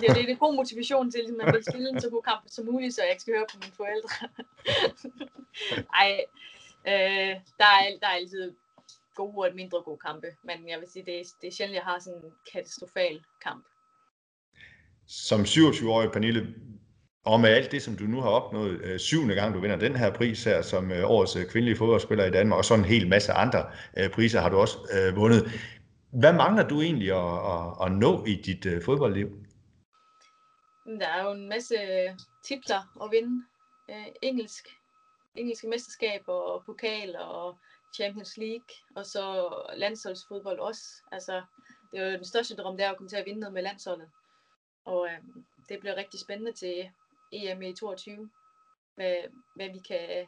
det, 0.00 0.08
er, 0.08 0.14
det 0.14 0.24
er 0.24 0.28
en 0.28 0.36
god 0.36 0.54
motivation 0.56 1.10
til, 1.10 1.18
at 1.18 1.34
man 1.44 1.54
vil 1.54 1.64
spille 1.70 1.88
en 1.88 2.00
så 2.00 2.10
god 2.10 2.22
kamp 2.22 2.42
som 2.46 2.64
muligt, 2.64 2.94
så 2.94 3.02
jeg 3.02 3.10
ikke 3.10 3.22
skal 3.22 3.34
høre 3.34 3.46
på 3.52 3.58
mine 3.62 3.76
forældre. 3.76 4.10
Ej, 6.00 6.10
øh, 6.92 7.32
der, 7.60 7.70
er, 7.80 7.86
der 8.00 8.06
er 8.06 8.16
altid 8.20 8.52
gode 9.14 9.48
og 9.48 9.54
mindre 9.54 9.82
gode 9.82 9.98
kampe. 10.06 10.26
Men 10.44 10.68
jeg 10.68 10.80
vil 10.80 10.88
sige, 10.92 11.04
det 11.04 11.20
er, 11.20 11.24
det 11.40 11.48
er 11.48 11.52
sjældent, 11.52 11.76
jeg 11.76 11.84
har 11.84 11.98
sådan 11.98 12.18
en 12.24 12.32
katastrofal 12.52 13.24
kamp. 13.42 13.64
Som 15.06 15.40
27-årig 15.40 16.12
Pernille, 16.12 16.54
og 17.24 17.40
med 17.40 17.50
alt 17.50 17.72
det, 17.72 17.82
som 17.82 17.96
du 17.96 18.04
nu 18.04 18.20
har 18.20 18.30
opnået, 18.30 18.80
øh, 18.80 18.98
syvende 18.98 19.34
gang 19.34 19.54
du 19.54 19.60
vinder 19.60 19.76
den 19.76 19.96
her 19.96 20.12
pris 20.12 20.44
her 20.44 20.62
som 20.62 20.92
øh, 20.92 21.10
årets 21.10 21.36
øh, 21.36 21.46
kvindelige 21.46 21.76
fodboldspiller 21.76 22.24
i 22.24 22.30
Danmark, 22.30 22.58
og 22.58 22.64
så 22.64 22.74
en 22.74 22.84
hel 22.84 23.08
masse 23.08 23.32
andre 23.32 23.70
øh, 23.98 24.10
priser 24.10 24.40
har 24.40 24.48
du 24.48 24.56
også 24.56 24.78
øh, 24.94 25.16
vundet. 25.16 25.50
Hvad 26.12 26.32
mangler 26.32 26.68
du 26.68 26.80
egentlig 26.80 27.12
at, 27.12 27.34
at, 27.52 27.86
at 27.86 27.92
nå 27.92 28.24
i 28.24 28.34
dit 28.34 28.66
øh, 28.66 28.82
fodboldliv? 28.82 29.28
Der 31.00 31.08
er 31.08 31.24
jo 31.24 31.32
en 31.32 31.48
masse 31.48 31.74
øh, 31.74 32.10
titler 32.44 33.04
at 33.04 33.10
vinde. 33.10 33.44
Øh, 33.90 34.06
engelsk, 34.22 34.68
engelske 35.34 35.68
mesterskaber 35.68 36.32
og 36.32 36.62
pokal 36.66 37.16
og 37.16 37.58
Champions 37.96 38.36
League, 38.36 38.72
og 38.96 39.06
så 39.06 39.54
landsholdsfodbold 39.76 40.58
også. 40.58 40.82
Altså, 41.12 41.42
det 41.92 42.00
er 42.00 42.10
jo 42.10 42.16
den 42.16 42.24
største 42.24 42.56
drøm, 42.56 42.76
det 42.76 42.86
er 42.86 42.90
at 42.90 42.96
komme 42.96 43.08
til 43.08 43.16
at 43.16 43.26
vinde 43.26 43.40
noget 43.40 43.54
med 43.54 43.62
landsholdet. 43.62 44.08
Og 44.84 45.06
øh, 45.06 45.18
det 45.68 45.80
bliver 45.80 45.96
rigtig 45.96 46.20
spændende 46.20 46.52
til 46.52 46.90
EM 47.32 47.62
i 47.62 47.74
22, 47.74 48.30
hvad, 48.94 49.16
hvad 49.54 49.68
vi 49.68 49.78
kan 49.78 50.26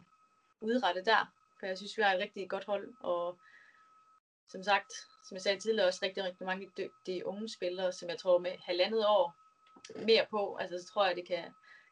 udrette 0.61 1.05
der. 1.05 1.33
For 1.61 1.67
jeg 1.67 1.77
synes, 1.77 1.97
vi 1.97 2.03
har 2.03 2.15
et 2.15 2.21
rigtig 2.21 2.51
godt 2.51 2.65
hold, 2.65 2.95
og 3.01 3.39
som 4.49 4.63
sagt, 4.63 4.93
som 5.29 5.35
jeg 5.35 5.43
sagde 5.43 5.61
tidligere, 5.61 5.89
også 5.89 6.01
rigtig, 6.03 6.25
rigtig 6.25 6.47
mange 6.47 6.71
dygtige 6.79 7.27
unge 7.27 7.49
spillere, 7.49 7.93
som 7.93 8.09
jeg 8.09 8.19
tror 8.19 8.39
med 8.39 8.53
halvandet 8.59 9.07
år 9.07 9.35
mere 10.07 10.27
på, 10.31 10.57
altså 10.61 10.79
så 10.79 10.93
tror 10.93 11.07
jeg, 11.07 11.17
det 11.17 11.27
kan, 11.27 11.45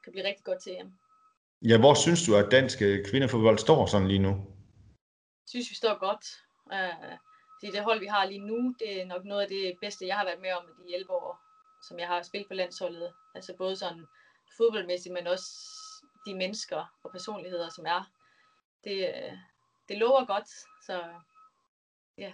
kan 0.05 0.12
blive 0.12 0.27
rigtig 0.27 0.44
godt 0.44 0.62
til 0.62 0.72
hjem. 0.72 0.92
Ja, 1.62 1.79
hvor 1.79 1.94
synes 1.94 2.27
du, 2.27 2.37
at 2.37 2.51
dansk 2.51 2.83
øh, 2.83 3.07
kvindefodbold 3.07 3.59
står 3.59 3.87
sådan 3.87 4.09
lige 4.09 4.18
nu? 4.18 4.33
Jeg 5.42 5.48
synes, 5.48 5.70
vi 5.70 5.75
står 5.75 5.98
godt. 5.98 6.25
Uh, 6.77 7.12
det, 7.61 7.72
det 7.75 7.85
hold, 7.85 8.01
vi 8.01 8.07
har 8.07 8.25
lige 8.25 8.46
nu, 8.46 8.75
det 8.79 9.01
er 9.01 9.07
nok 9.07 9.25
noget 9.25 9.42
af 9.42 9.48
det 9.48 9.79
bedste, 9.81 10.07
jeg 10.07 10.16
har 10.16 10.25
været 10.25 10.40
med 10.40 10.53
om 10.53 10.64
i 10.68 10.88
de 10.88 10.94
11 10.94 11.11
år, 11.11 11.40
som 11.88 11.98
jeg 11.98 12.07
har 12.07 12.22
spillet 12.22 12.48
på 12.48 12.55
landsholdet. 12.55 13.12
Altså 13.35 13.55
både 13.59 13.77
sådan 13.77 14.07
fodboldmæssigt, 14.57 15.12
men 15.12 15.27
også 15.27 15.49
de 16.27 16.35
mennesker 16.35 16.93
og 17.05 17.11
personligheder, 17.12 17.69
som 17.77 17.85
er. 17.87 18.11
Det, 18.85 18.99
øh, 18.99 19.33
det 19.88 19.99
lover 19.99 20.25
godt, 20.25 20.49
så 20.87 21.03
ja. 22.19 22.33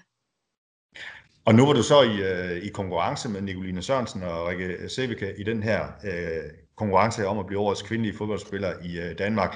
Og 1.45 1.55
nu 1.55 1.67
var 1.67 1.73
du 1.73 1.83
så 1.83 2.03
i, 2.03 2.17
øh, 2.23 2.63
i 2.63 2.69
konkurrence 2.69 3.29
med 3.29 3.41
Nicoline 3.41 3.83
Sørensen 3.83 4.23
og 4.23 4.47
Rikke 4.47 4.89
Sevika 4.89 5.33
i 5.39 5.43
den 5.43 5.63
her 5.63 5.87
øh, 6.05 6.51
konkurrence 6.77 7.27
om 7.27 7.39
at 7.39 7.47
blive 7.47 7.61
årets 7.61 7.83
kvindelige 7.83 8.17
fodboldspiller 8.17 8.73
i 8.83 8.99
øh, 8.99 9.19
Danmark. 9.19 9.55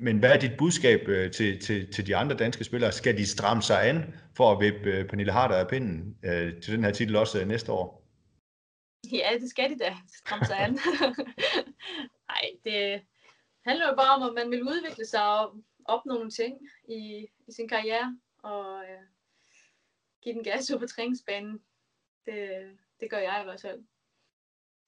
Men 0.00 0.18
hvad 0.18 0.30
er 0.30 0.38
dit 0.38 0.56
budskab 0.58 1.08
øh, 1.08 1.30
til, 1.30 1.60
til, 1.60 1.92
til 1.92 2.06
de 2.06 2.16
andre 2.16 2.36
danske 2.36 2.64
spillere? 2.64 2.92
Skal 2.92 3.16
de 3.16 3.26
stramme 3.26 3.62
sig 3.62 3.88
an 3.88 4.14
for 4.36 4.52
at 4.52 4.60
vippe 4.60 4.90
øh, 4.90 5.08
Pernille 5.08 5.32
Harder 5.32 5.56
af 5.56 5.68
pinden 5.68 6.16
øh, 6.24 6.60
til 6.62 6.74
den 6.74 6.84
her 6.84 6.90
titel 6.90 7.16
også 7.16 7.40
øh, 7.40 7.48
næste 7.48 7.72
år? 7.72 8.05
Ja, 9.12 9.38
det 9.40 9.50
skal 9.50 9.70
de 9.70 9.78
da. 9.78 9.96
Stramme 10.18 10.46
sig 10.46 10.58
an. 10.58 10.72
Nej, 12.30 12.50
det 12.64 13.02
handler 13.66 13.88
jo 13.88 13.94
bare 13.96 14.16
om, 14.16 14.22
at 14.22 14.34
man 14.34 14.50
vil 14.50 14.62
udvikle 14.62 15.06
sig 15.06 15.40
og 15.40 15.54
opnå 15.84 16.14
nogle 16.14 16.30
ting 16.30 16.58
i, 16.88 17.26
i 17.48 17.52
sin 17.52 17.68
karriere. 17.68 18.18
Og 18.42 18.76
uh, 18.76 19.04
give 20.22 20.34
den 20.34 20.44
gas 20.44 20.72
på 20.78 20.86
træningsbanen. 20.86 21.60
Det, 22.26 22.50
det 23.00 23.10
gør 23.10 23.18
jeg 23.18 23.38
i 23.40 23.44
hvert 23.44 23.60
fald. 23.60 23.84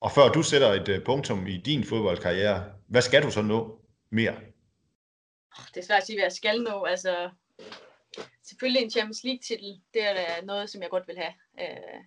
Og 0.01 0.13
før 0.13 0.29
du 0.29 0.43
sætter 0.43 0.69
et 0.69 0.89
uh, 0.89 1.05
punktum 1.05 1.47
i 1.47 1.57
din 1.57 1.85
fodboldkarriere, 1.85 2.73
hvad 2.87 3.03
skal 3.03 3.23
du 3.23 3.31
så 3.31 3.43
nå 3.43 3.85
mere? 4.11 4.41
Det 5.75 5.81
er 5.81 5.87
svært 5.87 6.01
at 6.01 6.07
sige, 6.07 6.17
hvad 6.17 6.25
jeg 6.25 6.33
skal 6.33 6.63
nå. 6.63 6.85
Altså, 6.85 7.31
selvfølgelig 8.43 8.83
en 8.83 8.91
Champions 8.91 9.25
League-titel, 9.25 9.81
det 9.95 10.03
er 10.03 10.45
noget, 10.45 10.71
som 10.71 10.83
jeg 10.83 10.91
godt 10.91 11.09
vil 11.09 11.19
have. 11.19 11.35
Uh, 11.53 12.05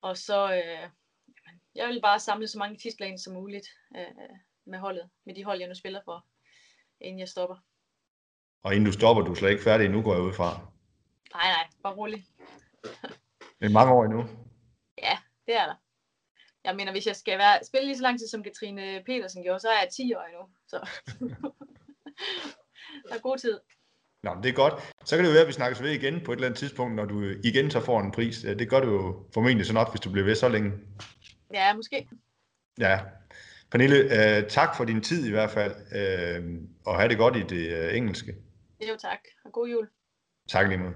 og 0.00 0.16
så, 0.16 0.44
uh, 0.44 0.90
jeg 1.76 1.88
vil 1.88 2.00
bare 2.02 2.20
samle 2.20 2.48
så 2.48 2.58
mange 2.58 2.76
titler 2.76 3.06
ind 3.06 3.18
som 3.18 3.32
muligt 3.32 3.68
uh, 3.90 4.36
med 4.64 4.78
holdet, 4.78 5.10
med 5.26 5.34
de 5.34 5.44
hold, 5.44 5.58
jeg 5.58 5.68
nu 5.68 5.74
spiller 5.74 6.00
for, 6.04 6.26
inden 7.00 7.20
jeg 7.20 7.28
stopper. 7.28 7.56
Og 8.62 8.74
inden 8.74 8.86
du 8.86 8.92
stopper, 8.92 9.22
du 9.22 9.30
er 9.30 9.34
slet 9.34 9.50
ikke 9.50 9.62
færdig 9.62 9.88
nu, 9.88 10.02
går 10.02 10.14
jeg 10.14 10.22
ud 10.22 10.32
fra. 10.32 10.50
Nej, 11.34 11.48
nej, 11.48 11.66
bare 11.82 11.94
rolig. 11.94 12.26
det 13.60 13.66
er 13.66 13.68
mange 13.68 13.92
år 13.92 14.04
endnu. 14.04 14.20
Ja, 15.02 15.18
det 15.46 15.54
er 15.56 15.66
der. 15.66 15.74
Jeg 16.64 16.76
mener, 16.76 16.92
hvis 16.92 17.06
jeg 17.06 17.16
skal 17.16 17.38
være, 17.38 17.64
spille 17.64 17.86
lige 17.86 17.96
så 17.96 18.02
lang 18.02 18.18
tid, 18.18 18.28
som 18.28 18.42
Katrine 18.42 19.02
Petersen 19.06 19.42
gjorde, 19.42 19.60
så 19.60 19.68
er 19.68 19.80
jeg 19.80 19.88
10 19.92 20.14
år 20.14 20.22
endnu. 20.22 20.42
Så 20.68 20.88
der 23.08 23.14
er 23.14 23.18
god 23.20 23.38
tid. 23.38 23.60
Nå, 24.22 24.34
men 24.34 24.42
det 24.42 24.48
er 24.48 24.54
godt. 24.54 24.74
Så 25.04 25.16
kan 25.16 25.24
det 25.24 25.30
jo 25.30 25.32
være, 25.32 25.42
at 25.42 25.48
vi 25.48 25.52
snakkes 25.52 25.82
ved 25.82 25.90
igen 25.90 26.20
på 26.24 26.32
et 26.32 26.36
eller 26.36 26.46
andet 26.46 26.58
tidspunkt, 26.58 26.94
når 26.94 27.04
du 27.04 27.22
igen 27.44 27.70
så 27.70 27.80
får 27.80 28.00
en 28.00 28.12
pris. 28.12 28.38
Det 28.38 28.70
gør 28.70 28.80
du 28.80 28.90
jo 28.90 29.24
formentlig 29.34 29.66
så 29.66 29.72
nok, 29.72 29.90
hvis 29.90 30.00
du 30.00 30.10
bliver 30.10 30.24
ved 30.24 30.34
så 30.34 30.48
længe. 30.48 30.72
Ja, 31.54 31.74
måske. 31.74 32.08
Ja. 32.78 33.00
Pernille, 33.70 33.96
øh, 33.96 34.48
tak 34.48 34.76
for 34.76 34.84
din 34.84 35.00
tid 35.00 35.26
i 35.26 35.30
hvert 35.30 35.50
fald, 35.50 35.74
øh, 35.92 36.60
og 36.86 36.96
have 36.96 37.08
det 37.08 37.18
godt 37.18 37.36
i 37.36 37.42
det 37.42 37.76
øh, 37.76 37.96
engelske. 37.96 38.34
Jo, 38.88 38.96
tak. 39.00 39.18
Og 39.44 39.52
god 39.52 39.68
jul. 39.68 39.88
Tak 40.48 40.68
lige 40.68 40.78
måde. 40.78 40.94